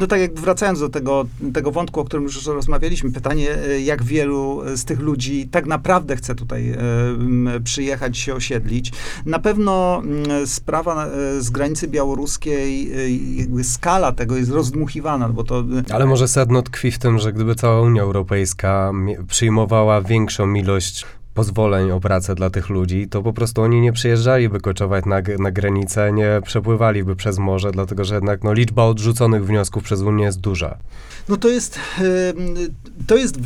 no 0.00 0.06
tak 0.06 0.20
jak 0.20 0.34
wracając 0.34 0.80
do 0.80 0.88
tego, 0.88 1.26
tego 1.54 1.72
wątku, 1.72 2.00
o 2.00 2.04
którym 2.04 2.24
już 2.24 2.46
rozmawialiśmy, 2.46 3.12
pytanie, 3.12 3.48
jak 3.84 4.02
wielu 4.02 4.62
z 4.74 4.84
tych 4.84 5.00
ludzi 5.00 5.48
tak 5.48 5.66
naprawdę 5.66 6.16
chce 6.16 6.34
tutaj 6.34 6.70
e, 6.70 6.78
przyjechać, 7.64 8.18
się 8.18 8.34
osiedlić. 8.34 8.92
Na 9.26 9.38
pewno 9.38 10.02
sprawa 10.46 11.06
e, 11.06 11.40
z 11.40 11.50
granicy 11.50 11.88
białoruskiej, 11.88 12.92
e, 13.60 13.64
skala 13.64 14.12
tego 14.12 14.36
jest 14.36 14.50
rozdmuchiwana, 14.50 15.28
bo 15.28 15.44
to 15.44 15.64
Ale 15.90 16.06
może 16.06 16.28
sedno 16.28 16.62
tkwi 16.62 16.90
w 16.90 16.98
tym, 16.98 17.18
że 17.18 17.32
gdyby 17.32 17.54
cała 17.54 17.80
Unia 17.80 18.02
Europejska 18.02 18.55
mi- 18.92 19.16
przyjmowała 19.28 20.00
większą 20.00 20.54
ilość 20.54 21.06
pozwoleń 21.36 21.90
o 21.90 22.00
pracę 22.00 22.34
dla 22.34 22.50
tych 22.50 22.68
ludzi, 22.68 23.08
to 23.08 23.22
po 23.22 23.32
prostu 23.32 23.62
oni 23.62 23.80
nie 23.80 23.92
przyjeżdżaliby 23.92 24.60
koczować 24.60 25.04
na, 25.04 25.16
na 25.38 25.50
granicę, 25.50 26.12
nie 26.12 26.40
przepływaliby 26.44 27.16
przez 27.16 27.38
morze, 27.38 27.70
dlatego 27.72 28.04
że 28.04 28.14
jednak 28.14 28.44
no, 28.44 28.52
liczba 28.52 28.84
odrzuconych 28.84 29.46
wniosków 29.46 29.82
przez 29.84 30.00
Unię 30.00 30.24
jest 30.24 30.40
duża. 30.40 30.78
No 31.28 31.36
to 31.36 31.48
jest, 31.48 31.80
to 33.06 33.16
jest 33.16 33.38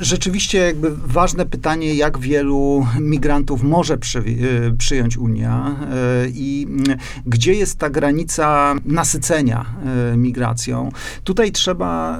rzeczywiście 0.00 0.58
jakby 0.58 0.96
ważne 0.96 1.46
pytanie, 1.46 1.94
jak 1.94 2.18
wielu 2.18 2.86
migrantów 3.00 3.62
może 3.62 3.98
przy, 3.98 4.18
y, 4.18 4.74
przyjąć 4.78 5.16
Unia 5.16 5.76
y, 6.24 6.30
i 6.34 6.66
mm, 6.68 6.98
gdzie 7.26 7.54
jest 7.54 7.78
ta 7.78 7.90
granica 7.90 8.74
nasycenia 8.84 9.66
y, 10.12 10.16
migracją. 10.16 10.92
Tutaj 11.24 11.52
trzeba 11.52 12.18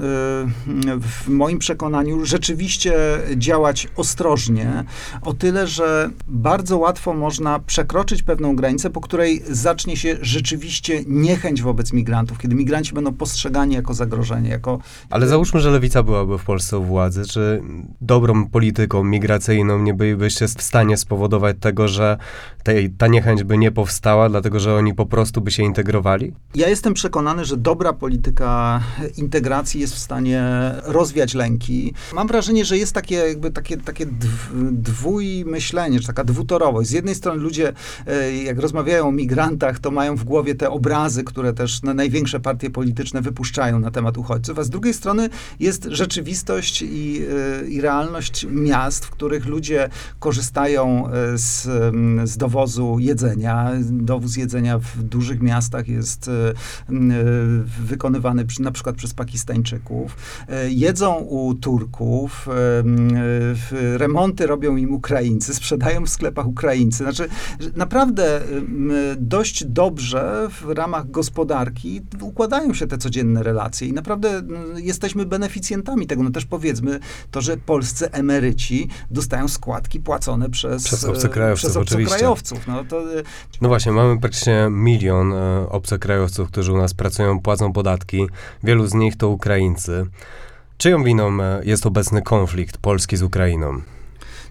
w 1.00 1.28
moim 1.28 1.58
przekonaniu 1.58 2.24
rzeczywiście 2.24 2.94
działać 3.36 3.88
ostrożnie, 3.96 4.84
o 5.22 5.34
tyle, 5.34 5.66
że 5.66 6.10
bardzo 6.28 6.78
łatwo 6.78 7.14
można 7.14 7.58
przekroczyć 7.58 8.22
pewną 8.22 8.56
granicę, 8.56 8.90
po 8.90 9.00
której 9.00 9.42
zacznie 9.50 9.96
się 9.96 10.16
rzeczywiście 10.20 11.02
niechęć 11.06 11.62
wobec 11.62 11.92
migrantów, 11.92 12.38
kiedy 12.38 12.54
migranci 12.54 12.92
będą 12.92 13.12
postrzegani 13.14 13.74
jako 13.74 13.94
zagrożenie, 13.94 14.50
jako 14.50 14.78
Ale 15.10 15.28
załóżmy, 15.28 15.60
że 15.60 15.70
lewica 15.70 16.02
byłaby 16.02 16.38
w 16.38 16.44
Polsce 16.44 16.78
u 16.78 16.84
władzy, 16.84 17.22
czy 17.26 17.62
dobrą 18.00 18.46
polityką 18.46 19.04
migracyjną 19.04 19.78
nie 19.78 19.94
bylibyście 19.94 20.48
w 20.48 20.62
stanie 20.62 20.96
spowodować 20.96 21.56
tego, 21.60 21.88
że 21.88 22.18
tej, 22.62 22.90
ta 22.90 23.06
niechęć 23.06 23.44
by 23.44 23.58
nie 23.58 23.70
powstała, 23.70 24.28
dlatego 24.28 24.60
że 24.60 24.74
oni 24.74 24.94
po 24.94 25.06
prostu 25.06 25.40
by 25.40 25.50
się 25.50 25.62
integrowali? 25.62 26.32
Ja 26.54 26.68
jestem 26.68 26.94
przekonany, 26.94 27.44
że 27.44 27.56
dobra 27.56 27.92
polityka 27.92 28.80
integracji 29.16 29.80
jest 29.80 29.94
w 29.94 29.98
stanie 29.98 30.44
rozwiać 30.84 31.34
lęki. 31.34 31.94
Mam 32.14 32.28
wrażenie, 32.28 32.64
że 32.64 32.78
jest 32.78 32.92
takie 32.92 33.14
jakby 33.14 33.50
takie, 33.50 33.76
takie 33.76 34.06
dw- 34.06 34.72
dwójmyślenie, 35.08 36.00
czy 36.00 36.06
taka 36.06 36.24
dwutorowość. 36.24 36.88
Z 36.88 36.92
jednej 36.92 37.14
strony 37.14 37.42
ludzie, 37.42 37.72
e, 38.06 38.36
jak 38.36 38.58
rozmawiają 38.58 39.08
o 39.08 39.12
migrantach, 39.12 39.78
to 39.78 39.90
mają 39.90 40.16
w 40.16 40.24
głowie 40.24 40.54
te 40.54 40.70
obrazy, 40.70 41.24
które 41.24 41.52
też 41.52 41.82
na 41.82 41.94
największe 41.94 42.40
partie 42.40 42.70
polityczne 42.70 43.22
wypuszczają 43.22 43.80
na 43.80 43.90
temat 43.90 44.18
uchodźców, 44.18 44.58
a 44.58 44.64
z 44.64 44.70
drugiej 44.70 44.94
strony 44.94 45.28
jest 45.60 45.88
rzeczywistość 45.90 46.82
i, 46.82 47.22
e, 47.64 47.68
i 47.68 47.80
realność 47.80 48.46
miast, 48.50 49.06
w 49.06 49.10
których 49.10 49.46
ludzie 49.46 49.88
korzystają 50.18 51.08
e, 51.08 51.38
z, 51.38 51.62
z 52.24 52.36
dowozu 52.36 52.96
jedzenia. 52.98 53.72
Dowóz 53.90 54.36
jedzenia 54.36 54.78
w 54.78 55.02
dużych 55.02 55.42
miastach 55.42 55.88
jest 55.88 56.30
wykonywany 57.80 58.44
przy, 58.44 58.62
na 58.62 58.70
przykład 58.70 58.96
przez 58.96 59.14
Pakistańczyków. 59.14 60.16
Jedzą 60.68 61.14
u 61.14 61.54
Turków, 61.54 62.48
remonty 63.96 64.46
robią 64.46 64.76
im 64.76 64.94
Ukraińcy, 64.98 65.54
sprzedają 65.54 66.04
w 66.04 66.08
sklepach 66.08 66.46
Ukraińcy. 66.46 66.96
Znaczy, 66.96 67.28
naprawdę 67.76 68.40
dość 69.16 69.64
dobrze 69.64 70.48
w 70.50 70.70
ramach 70.70 71.10
gospodarki 71.10 72.00
układają 72.20 72.74
się 72.74 72.86
te 72.86 72.98
codzienne 72.98 73.42
relacje 73.42 73.88
i 73.88 73.92
naprawdę 73.92 74.42
jesteśmy 74.76 75.26
beneficjentami 75.26 76.06
tego. 76.06 76.22
No 76.22 76.30
też 76.30 76.44
powiedzmy 76.44 77.00
to, 77.30 77.40
że 77.40 77.56
polscy 77.56 78.10
emeryci 78.10 78.88
dostają 79.10 79.48
składki 79.48 80.00
płacone 80.00 80.50
przez, 80.50 80.84
Przez 80.84 81.04
obcokrajowców, 81.04 81.70
przez 81.70 81.76
obcokrajowców. 81.76 82.66
No, 82.66 82.84
to, 82.84 83.18
e, 83.18 83.22
No 83.60 83.68
właśnie, 83.68 83.92
mamy 83.92 84.20
praktycznie 84.20 84.68
milion 84.70 85.32
e, 85.32 85.68
obcokrajowców, 85.68 86.48
którzy 86.48 86.72
u 86.72 86.76
nas 86.76 86.94
pracują, 86.94 87.40
płacą 87.40 87.72
podatki. 87.72 88.26
Wielu 88.64 88.86
z 88.86 88.94
nich 88.94 89.16
to 89.16 89.28
Ukraińcy. 89.28 90.06
Czyją 90.78 91.04
winą 91.04 91.42
e, 91.42 91.60
jest 91.64 91.86
obecny 91.86 92.22
konflikt 92.22 92.78
Polski 92.78 93.16
z 93.16 93.22
Ukrainą? 93.22 93.82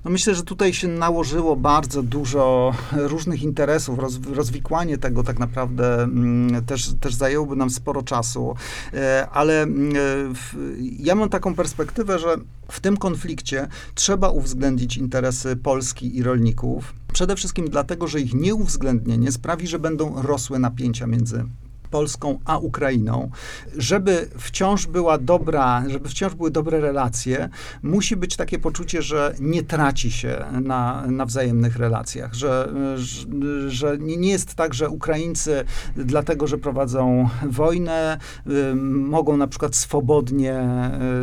No 0.05 0.11
myślę, 0.11 0.35
że 0.35 0.43
tutaj 0.43 0.73
się 0.73 0.87
nałożyło 0.87 1.55
bardzo 1.55 2.03
dużo 2.03 2.73
różnych 2.91 3.43
interesów. 3.43 3.99
Roz, 3.99 4.19
rozwikłanie 4.33 4.97
tego 4.97 5.23
tak 5.23 5.39
naprawdę 5.39 6.03
mm, 6.03 6.65
też, 6.65 6.89
też 7.01 7.15
zajęłoby 7.15 7.55
nam 7.55 7.69
sporo 7.69 8.03
czasu, 8.03 8.55
e, 8.93 9.27
ale 9.31 9.63
mm, 9.63 9.93
w, 10.35 10.55
ja 10.99 11.15
mam 11.15 11.29
taką 11.29 11.55
perspektywę, 11.55 12.19
że 12.19 12.35
w 12.71 12.79
tym 12.79 12.97
konflikcie 12.97 13.67
trzeba 13.95 14.29
uwzględnić 14.29 14.97
interesy 14.97 15.55
Polski 15.55 16.17
i 16.17 16.23
rolników. 16.23 16.93
Przede 17.13 17.35
wszystkim 17.35 17.69
dlatego, 17.69 18.07
że 18.07 18.21
ich 18.21 18.33
nieuwzględnienie 18.33 19.31
sprawi, 19.31 19.67
że 19.67 19.79
będą 19.79 20.21
rosły 20.21 20.59
napięcia 20.59 21.07
między 21.07 21.45
Polską 21.87 22.39
a 22.45 22.57
Ukrainą, 22.57 23.29
żeby 23.77 24.29
wciąż 24.37 24.87
była 24.87 25.17
dobra, 25.17 25.83
żeby 25.87 26.09
wciąż 26.09 26.35
były 26.35 26.51
dobre 26.51 26.81
relacje, 26.81 27.49
musi 27.83 28.15
być 28.15 28.35
takie 28.35 28.59
poczucie, 28.59 29.01
że 29.01 29.35
nie 29.39 29.63
traci 29.63 30.11
się 30.11 30.45
na, 30.61 31.07
na 31.07 31.25
wzajemnych 31.25 31.77
relacjach, 31.77 32.33
że, 32.33 32.73
że, 32.95 33.71
że 33.71 33.97
nie 33.97 34.29
jest 34.29 34.55
tak, 34.55 34.73
że 34.73 34.89
Ukraińcy 34.89 35.63
dlatego, 35.95 36.47
że 36.47 36.57
prowadzą 36.57 37.29
wojnę, 37.49 38.17
y, 38.47 38.75
mogą 38.85 39.37
na 39.37 39.47
przykład 39.47 39.75
swobodnie 39.75 40.63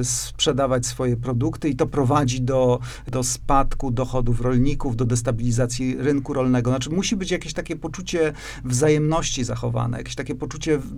y, 0.01 0.05
sprzedawać 0.05 0.87
swoje 0.87 1.17
produkty 1.17 1.69
i 1.69 1.77
to 1.77 1.87
prowadzi 1.87 2.41
do, 2.41 2.81
do 3.07 3.23
spadku 3.23 3.91
dochodów 3.91 4.41
rolników, 4.41 4.97
do 4.97 5.05
destabilizacji 5.05 5.97
rynku 5.97 6.33
rolnego. 6.33 6.71
Znaczy 6.71 6.91
musi 6.91 7.17
być 7.17 7.31
jakieś 7.31 7.53
takie 7.53 7.77
poczucie 7.77 8.33
wzajemności 8.65 9.45
zachowane, 9.45 9.99
jakieś 9.99 10.15
takie 10.15 10.35
poczucie 10.35 10.54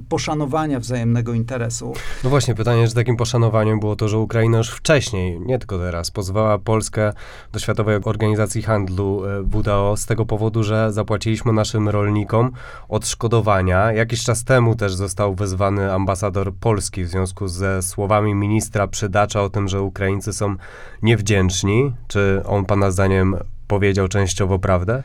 poszanowania 0.08 0.80
wzajemnego 0.80 1.34
interesu. 1.34 1.92
No 2.25 2.30
właśnie, 2.30 2.54
pytanie, 2.54 2.88
czy 2.88 2.94
takim 2.94 3.16
poszanowaniem 3.16 3.80
było 3.80 3.96
to, 3.96 4.08
że 4.08 4.18
Ukraina 4.18 4.58
już 4.58 4.70
wcześniej, 4.70 5.40
nie 5.40 5.58
tylko 5.58 5.78
teraz, 5.78 6.10
pozwała 6.10 6.58
Polskę 6.58 7.12
do 7.52 7.58
Światowej 7.58 7.98
Organizacji 8.04 8.62
Handlu 8.62 9.22
e, 9.25 9.42
WTO 9.42 9.96
z 9.96 10.06
tego 10.06 10.26
powodu, 10.26 10.62
że 10.62 10.92
zapłaciliśmy 10.92 11.52
naszym 11.52 11.88
rolnikom 11.88 12.52
odszkodowania. 12.88 13.92
Jakiś 13.92 14.25
czas 14.25 14.44
temu 14.44 14.75
też 14.75 14.94
został 14.94 15.34
wezwany 15.34 15.92
ambasador 15.92 16.54
Polski 16.54 17.04
w 17.04 17.08
związku 17.08 17.48
ze 17.48 17.82
słowami 17.82 18.34
ministra 18.34 18.86
Przydacza 18.88 19.42
o 19.42 19.50
tym, 19.50 19.68
że 19.68 19.82
Ukraińcy 19.82 20.32
są 20.32 20.56
niewdzięczni. 21.02 21.92
Czy 22.08 22.42
on 22.46 22.64
pana 22.64 22.90
zdaniem 22.90 23.36
powiedział 23.66 24.08
częściowo 24.08 24.58
prawdę? 24.58 25.02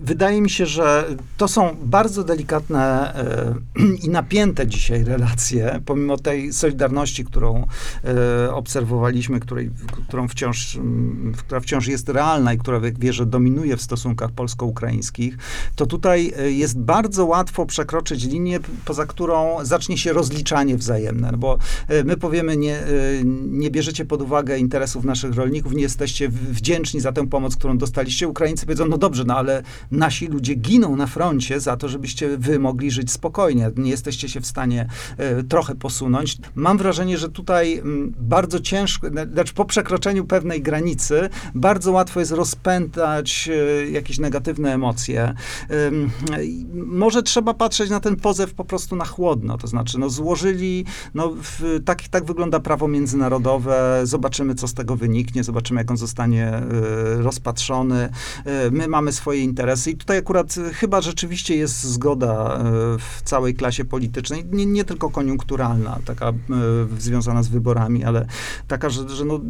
Wydaje 0.00 0.40
mi 0.40 0.50
się, 0.50 0.66
że 0.66 1.04
to 1.36 1.48
są 1.48 1.76
bardzo 1.82 2.24
delikatne 2.24 3.14
e, 3.14 3.54
i 4.06 4.08
napięte 4.08 4.66
dzisiaj 4.66 5.04
relacje, 5.04 5.80
pomimo 5.84 6.16
tej 6.16 6.52
solidarności, 6.52 7.24
którą 7.24 7.66
e, 8.04 8.54
obserwowaliśmy, 8.54 9.40
której, 9.40 9.70
którą 10.08 10.28
wciąż, 10.28 10.76
m, 10.76 11.32
która 11.36 11.60
wciąż 11.60 11.86
jest 11.86 12.08
realna 12.08 12.52
i 12.52 12.58
która, 12.58 12.80
wierzę, 12.80 13.26
dominuje 13.26 13.76
w 13.76 13.82
stosunkach 13.82 14.30
polsko-ukraińskich, 14.30 15.38
to 15.76 15.86
tutaj 15.86 16.32
e, 16.38 16.50
jest 16.50 16.78
bardzo 16.78 17.26
łatwo 17.26 17.66
przekroczyć 17.66 18.24
linię, 18.24 18.60
poza 18.84 19.06
którą 19.06 19.64
zacznie 19.64 19.98
się 19.98 20.12
rozliczanie 20.12 20.76
wzajemne, 20.76 21.32
no 21.32 21.38
bo 21.38 21.58
my 22.04 22.16
powiemy, 22.16 22.56
nie, 22.56 22.82
nie 23.46 23.70
bierzecie 23.70 24.04
pod 24.04 24.22
uwagę 24.22 24.58
interesów 24.58 25.04
naszych 25.04 25.34
rolników, 25.34 25.72
nie 25.72 25.82
jesteście 25.82 26.28
wdzięczni 26.28 27.00
za 27.00 27.12
tę 27.12 27.28
pomoc, 27.28 27.56
którą 27.56 27.78
dostaliście. 27.78 28.28
Ukraińcy 28.28 28.66
powiedzą, 28.66 28.86
no 28.86 28.98
dobrze, 28.98 29.24
no 29.24 29.36
ale 29.36 29.62
nasi 29.90 30.26
ludzie 30.26 30.54
giną 30.54 30.96
na 30.96 31.06
froncie 31.06 31.60
za 31.60 31.76
to, 31.76 31.88
żebyście 31.88 32.38
wy 32.38 32.58
mogli 32.58 32.90
żyć 32.90 33.12
spokojnie. 33.12 33.70
Nie 33.76 33.90
jesteście 33.90 34.28
się 34.28 34.40
w 34.40 34.46
stanie 34.46 34.88
e, 35.18 35.42
trochę 35.42 35.74
posunąć. 35.74 36.38
Mam 36.54 36.78
wrażenie, 36.78 37.18
że 37.18 37.28
tutaj 37.28 37.78
m, 37.78 38.14
bardzo 38.18 38.60
ciężko, 38.60 39.10
na- 39.10 39.24
znaczy 39.26 39.54
po 39.54 39.64
przekroczeniu 39.64 40.24
pewnej 40.24 40.62
granicy, 40.62 41.28
bardzo 41.54 41.92
łatwo 41.92 42.20
jest 42.20 42.32
rozpętać 42.32 43.48
e, 43.52 43.90
jakieś 43.90 44.18
negatywne 44.18 44.74
emocje. 44.74 45.34
Może 46.74 47.22
trzeba 47.22 47.54
patrzeć 47.54 47.90
na 47.90 48.00
ten 48.00 48.16
pozew 48.16 48.54
po 48.54 48.64
prostu 48.64 48.96
na 48.96 49.04
chłodno, 49.04 49.58
to 49.58 49.66
znaczy, 49.66 49.98
no 49.98 50.10
złożyli, 50.10 50.84
no 51.14 51.32
w, 51.42 51.80
tak, 51.84 52.02
tak 52.08 52.24
wygląda 52.24 52.60
prawo 52.60 52.88
międzynarodowe, 52.88 54.00
zobaczymy, 54.04 54.54
co 54.54 54.68
z 54.68 54.74
tego 54.74 54.96
wyniknie, 54.96 55.44
zobaczymy, 55.44 55.80
jak 55.80 55.90
on 55.90 55.96
zostanie 55.96 56.46
e, 56.48 56.62
rozpatrzony. 57.22 58.08
My 58.70 58.88
mamy 58.88 59.12
swoje 59.12 59.40
interesy 59.56 59.90
i 59.90 59.96
tutaj 59.96 60.18
akurat 60.18 60.54
e, 60.58 60.74
chyba 60.74 61.00
rzeczywiście 61.00 61.56
jest 61.56 61.84
zgoda 61.84 62.58
e, 62.58 62.62
w 62.98 63.22
całej 63.24 63.54
klasie 63.54 63.84
politycznej, 63.84 64.44
nie, 64.52 64.66
nie 64.66 64.84
tylko 64.84 65.10
koniunkturalna, 65.10 65.98
taka 66.04 66.28
e, 66.28 66.34
związana 66.98 67.42
z 67.42 67.48
wyborami, 67.48 68.04
ale 68.04 68.26
taka, 68.68 68.90
że, 68.90 69.08
że 69.08 69.24
no, 69.24 69.40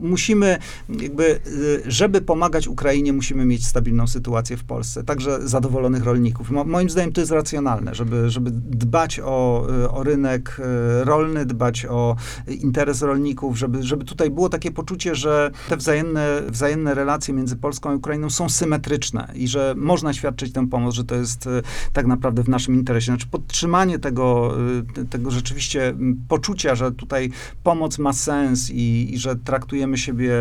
musimy 0.00 0.58
jakby, 0.88 1.40
żeby 1.86 2.20
pomagać 2.20 2.68
Ukrainie, 2.68 3.12
musimy 3.12 3.44
mieć 3.44 3.66
stabilną 3.66 4.06
sytuację 4.06 4.56
w 4.56 4.64
Polsce, 4.64 5.04
także 5.04 5.48
zadowolonych 5.48 6.04
rolników. 6.04 6.50
Mo, 6.50 6.64
moim 6.64 6.90
zdaniem 6.90 7.12
to 7.12 7.20
jest 7.20 7.32
racjonalne, 7.32 7.94
żeby, 7.94 8.30
żeby 8.30 8.50
dbać 8.52 9.20
o, 9.20 9.66
o 9.90 10.02
rynek 10.02 10.60
rolny, 11.04 11.46
dbać 11.46 11.86
o 11.86 12.16
interes 12.60 13.02
rolników, 13.02 13.58
żeby, 13.58 13.82
żeby 13.82 14.04
tutaj 14.04 14.30
było 14.30 14.48
takie 14.48 14.70
poczucie, 14.70 15.14
że 15.14 15.50
te 15.68 15.76
wzajemne, 15.76 16.42
wzajemne 16.48 16.94
relacje 16.94 17.34
między 17.34 17.56
Polską 17.56 17.92
i 17.92 17.96
Ukrainą 17.96 18.30
są 18.30 18.48
symetryczne 18.48 19.32
i 19.34 19.48
że 19.48 19.55
można 19.76 20.12
świadczyć 20.12 20.52
tę 20.52 20.68
pomoc, 20.68 20.94
że 20.94 21.04
to 21.04 21.14
jest 21.14 21.46
e, 21.46 21.62
tak 21.92 22.06
naprawdę 22.06 22.42
w 22.42 22.48
naszym 22.48 22.74
interesie. 22.74 23.06
Znaczy 23.06 23.26
podtrzymanie 23.30 23.98
tego, 23.98 24.54
e, 24.78 24.92
te- 24.94 25.04
tego 25.04 25.30
rzeczywiście 25.30 25.94
poczucia, 26.28 26.74
że 26.74 26.92
tutaj 26.92 27.30
pomoc 27.62 27.98
ma 27.98 28.12
sens 28.12 28.70
i, 28.70 29.14
i 29.14 29.18
że 29.18 29.36
traktujemy 29.36 29.98
siebie 29.98 30.32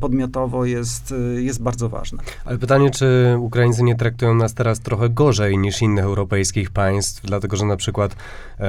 podmiotowo 0.00 0.64
jest, 0.64 1.14
e, 1.36 1.42
jest 1.42 1.62
bardzo 1.62 1.88
ważne. 1.88 2.22
Ale 2.44 2.58
pytanie, 2.58 2.90
czy 2.90 3.36
Ukraińcy 3.38 3.82
nie 3.82 3.94
traktują 3.96 4.34
nas 4.34 4.54
teraz 4.54 4.80
trochę 4.80 5.08
gorzej 5.08 5.58
niż 5.58 5.82
innych 5.82 6.04
europejskich 6.04 6.70
państw, 6.70 7.22
dlatego 7.22 7.56
że 7.56 7.66
na 7.66 7.76
przykład 7.76 8.16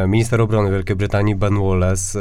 minister 0.08 0.42
obrony 0.42 0.72
Wielkiej 0.72 0.96
Brytanii 0.96 1.36
Ben 1.36 1.60
Wallace 1.60 2.20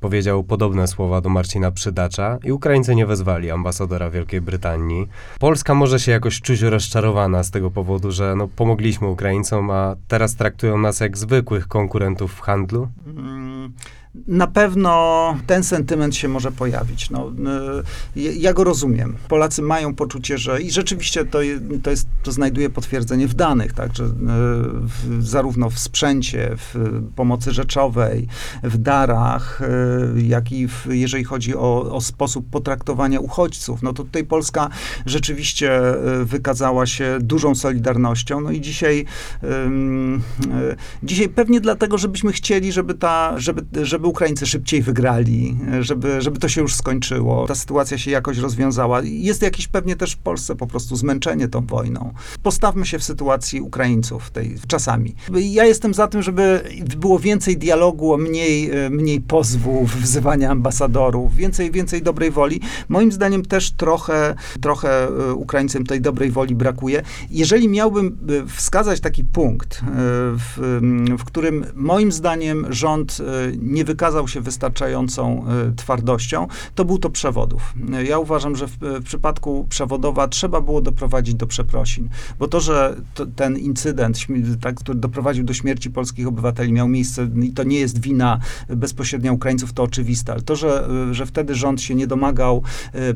powiedział 0.00 0.44
podobne 0.44 0.88
słowa 0.88 1.20
do 1.20 1.28
Marcina 1.28 1.70
Przydacza 1.70 2.38
i 2.44 2.52
Ukraińcy 2.52 2.94
nie 2.94 3.06
wezwali 3.06 3.50
ambasadora 3.50 4.10
Wielkiej 4.10 4.40
Brytanii. 4.40 5.08
Polska 5.38 5.74
może 5.74 6.00
się 6.00 6.12
jakoś 6.12 6.40
czuć 6.40 6.51
rozczarowana 6.60 7.42
z 7.42 7.50
tego 7.50 7.70
powodu, 7.70 8.10
że 8.10 8.34
no, 8.36 8.48
pomogliśmy 8.48 9.08
Ukraińcom, 9.08 9.70
a 9.70 9.96
teraz 10.08 10.36
traktują 10.36 10.78
nas 10.78 11.00
jak 11.00 11.18
zwykłych 11.18 11.68
konkurentów 11.68 12.32
w 12.32 12.40
handlu. 12.40 12.88
Mm, 13.06 13.72
Na 14.14 14.46
pewno 14.46 15.36
ten 15.46 15.64
sentyment 15.64 16.16
się 16.16 16.28
może 16.28 16.52
pojawić. 16.52 17.10
No, 17.10 17.32
y, 18.16 18.20
ja 18.20 18.52
go 18.52 18.64
rozumiem. 18.64 19.16
Polacy 19.28 19.62
mają 19.62 19.94
poczucie, 19.94 20.38
że 20.38 20.62
i 20.62 20.70
rzeczywiście 20.70 21.24
to, 21.24 21.38
to, 21.82 21.90
jest, 21.90 22.06
to 22.22 22.32
znajduje 22.32 22.70
potwierdzenie 22.70 23.28
w 23.28 23.34
danych, 23.34 23.72
tak, 23.72 23.96
że 23.96 24.04
y, 24.04 24.08
w, 24.18 25.18
zarówno 25.20 25.70
w 25.70 25.78
sprzęcie, 25.78 26.50
w 26.56 27.00
pomocy 27.16 27.52
rzeczowej, 27.52 28.26
w 28.62 28.78
darach, 28.78 29.60
y, 30.16 30.22
jak 30.22 30.52
i 30.52 30.68
w, 30.68 30.86
jeżeli 30.90 31.24
chodzi 31.24 31.56
o, 31.56 31.92
o 31.94 32.00
sposób 32.00 32.50
potraktowania 32.50 33.20
uchodźców. 33.20 33.82
No 33.82 33.92
to 33.92 34.04
tutaj 34.04 34.24
Polska 34.24 34.68
rzeczywiście 35.06 35.80
wykazała 36.24 36.86
się 36.86 37.18
dużą 37.20 37.54
solidarnością. 37.54 38.40
No 38.40 38.50
i 38.50 38.60
dzisiaj, 38.60 39.04
dzisiaj 41.02 41.28
pewnie 41.28 41.60
dlatego, 41.60 41.98
żebyśmy 41.98 42.32
chcieli, 42.32 42.72
żeby 42.72 42.94
ta, 42.94 43.34
żeby, 43.38 43.86
żeby 43.86 44.01
Ukraińcy 44.08 44.46
szybciej 44.46 44.82
wygrali, 44.82 45.56
żeby, 45.80 46.22
żeby 46.22 46.38
to 46.38 46.48
się 46.48 46.60
już 46.60 46.74
skończyło. 46.74 47.46
Ta 47.46 47.54
sytuacja 47.54 47.98
się 47.98 48.10
jakoś 48.10 48.38
rozwiązała. 48.38 49.02
Jest 49.04 49.42
jakieś 49.42 49.68
pewnie 49.68 49.96
też 49.96 50.12
w 50.12 50.18
Polsce 50.18 50.56
po 50.56 50.66
prostu 50.66 50.96
zmęczenie 50.96 51.48
tą 51.48 51.66
wojną. 51.66 52.14
Postawmy 52.42 52.86
się 52.86 52.98
w 52.98 53.04
sytuacji 53.04 53.60
Ukraińców 53.60 54.30
tej, 54.30 54.56
czasami. 54.68 55.14
Ja 55.34 55.64
jestem 55.64 55.94
za 55.94 56.08
tym, 56.08 56.22
żeby 56.22 56.64
było 56.96 57.18
więcej 57.18 57.56
dialogu, 57.56 58.18
mniej, 58.18 58.70
mniej 58.90 59.20
pozwów, 59.20 59.96
wzywania 59.96 60.50
ambasadorów, 60.50 61.34
więcej, 61.34 61.70
więcej 61.70 62.02
dobrej 62.02 62.30
woli. 62.30 62.60
Moim 62.88 63.12
zdaniem 63.12 63.44
też 63.44 63.70
trochę, 63.70 64.34
trochę 64.60 65.08
y, 65.30 65.34
Ukraińcom 65.34 65.84
tej 65.84 66.00
dobrej 66.00 66.30
woli 66.30 66.54
brakuje. 66.54 67.02
Jeżeli 67.30 67.68
miałbym 67.68 68.18
y, 68.30 68.46
wskazać 68.46 69.00
taki 69.00 69.24
punkt, 69.24 69.74
y, 69.74 69.80
w, 70.36 70.80
w 71.18 71.24
którym 71.24 71.64
moim 71.74 72.12
zdaniem 72.12 72.66
rząd 72.70 73.18
nie 73.58 73.84
wykazał 73.92 74.28
się 74.28 74.40
wystarczającą 74.40 75.44
y, 75.70 75.76
twardością, 75.76 76.46
to 76.74 76.84
był 76.84 76.98
to 76.98 77.10
przewodów. 77.10 77.74
Y, 78.00 78.04
Ja 78.04 78.18
uważam, 78.18 78.56
że 78.56 78.66
w, 78.66 78.76
w 78.78 79.04
przypadku 79.04 79.66
przewodowa 79.68 80.28
trzeba 80.28 80.60
było 80.60 80.80
doprowadzić 80.80 81.34
do 81.34 81.46
przeprosin, 81.46 82.08
bo 82.38 82.48
to, 82.48 82.60
że 82.60 82.96
to, 83.14 83.26
ten 83.26 83.58
incydent, 83.58 84.18
tak, 84.60 84.74
który 84.74 84.98
doprowadził 84.98 85.44
do 85.44 85.54
śmierci 85.54 85.90
polskich 85.90 86.26
obywateli, 86.26 86.72
miał 86.72 86.88
miejsce 86.88 87.28
i 87.42 87.52
to 87.52 87.62
nie 87.62 87.78
jest 87.80 88.00
wina 88.00 88.38
bezpośrednia 88.68 89.32
Ukraińców, 89.32 89.72
to 89.72 89.82
oczywiste, 89.82 90.32
ale 90.32 90.42
to, 90.42 90.56
że, 90.56 90.88
że 91.10 91.26
wtedy 91.26 91.54
rząd 91.54 91.80
się 91.80 91.94
nie 91.94 92.06
domagał 92.06 92.62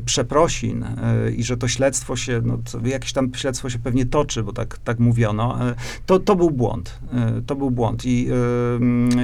przeprosin 0.05 0.85
i 1.37 1.43
że 1.43 1.57
to 1.57 1.67
śledztwo 1.67 2.15
się, 2.15 2.41
no, 2.45 2.57
jakieś 2.85 3.13
tam 3.13 3.31
śledztwo 3.35 3.69
się 3.69 3.79
pewnie 3.79 4.05
toczy, 4.05 4.43
bo 4.43 4.53
tak, 4.53 4.77
tak 4.77 4.99
mówiono, 4.99 5.59
to, 6.05 6.19
to 6.19 6.35
był 6.35 6.51
błąd. 6.51 6.99
To 7.45 7.55
był 7.55 7.71
błąd 7.71 8.05
i, 8.05 8.27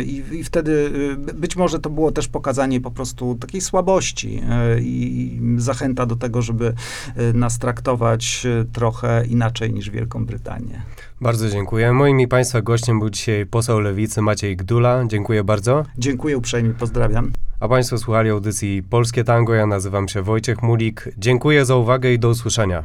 i, 0.05 0.23
i 0.31 0.43
wtedy 0.43 0.91
być 1.43 1.55
może 1.55 1.79
to 1.79 1.89
było 1.89 2.11
też 2.11 2.27
pokazanie 2.27 2.81
po 2.81 2.91
prostu 2.91 3.35
takiej 3.35 3.61
słabości 3.61 4.41
y, 4.77 4.81
i 4.81 5.41
zachęta 5.57 6.05
do 6.05 6.15
tego, 6.15 6.41
żeby 6.41 6.73
y, 7.17 7.33
nas 7.33 7.59
traktować 7.59 8.45
y, 8.45 8.65
trochę 8.73 9.25
inaczej 9.25 9.73
niż 9.73 9.89
Wielką 9.89 10.25
Brytanię. 10.25 10.81
Bardzo 11.21 11.49
dziękuję. 11.49 11.93
Moim 11.93 12.19
i 12.19 12.27
Państwa 12.27 12.61
gościem 12.61 12.99
był 12.99 13.09
dzisiaj 13.09 13.45
poseł 13.45 13.79
Lewicy 13.79 14.21
Maciej 14.21 14.57
Gdula. 14.57 15.03
Dziękuję 15.07 15.43
bardzo. 15.43 15.85
Dziękuję 15.97 16.37
uprzejmie, 16.37 16.73
pozdrawiam. 16.73 17.31
A 17.59 17.67
Państwo 17.67 17.97
słuchali 17.97 18.29
audycji 18.29 18.83
Polskie 18.83 19.23
Tango. 19.23 19.53
Ja 19.53 19.67
nazywam 19.67 20.07
się 20.07 20.21
Wojciech 20.21 20.63
Mulik. 20.63 21.09
Dziękuję 21.17 21.65
za 21.65 21.75
uwagę 21.75 22.13
i 22.13 22.19
do 22.19 22.29
usłyszenia. 22.29 22.83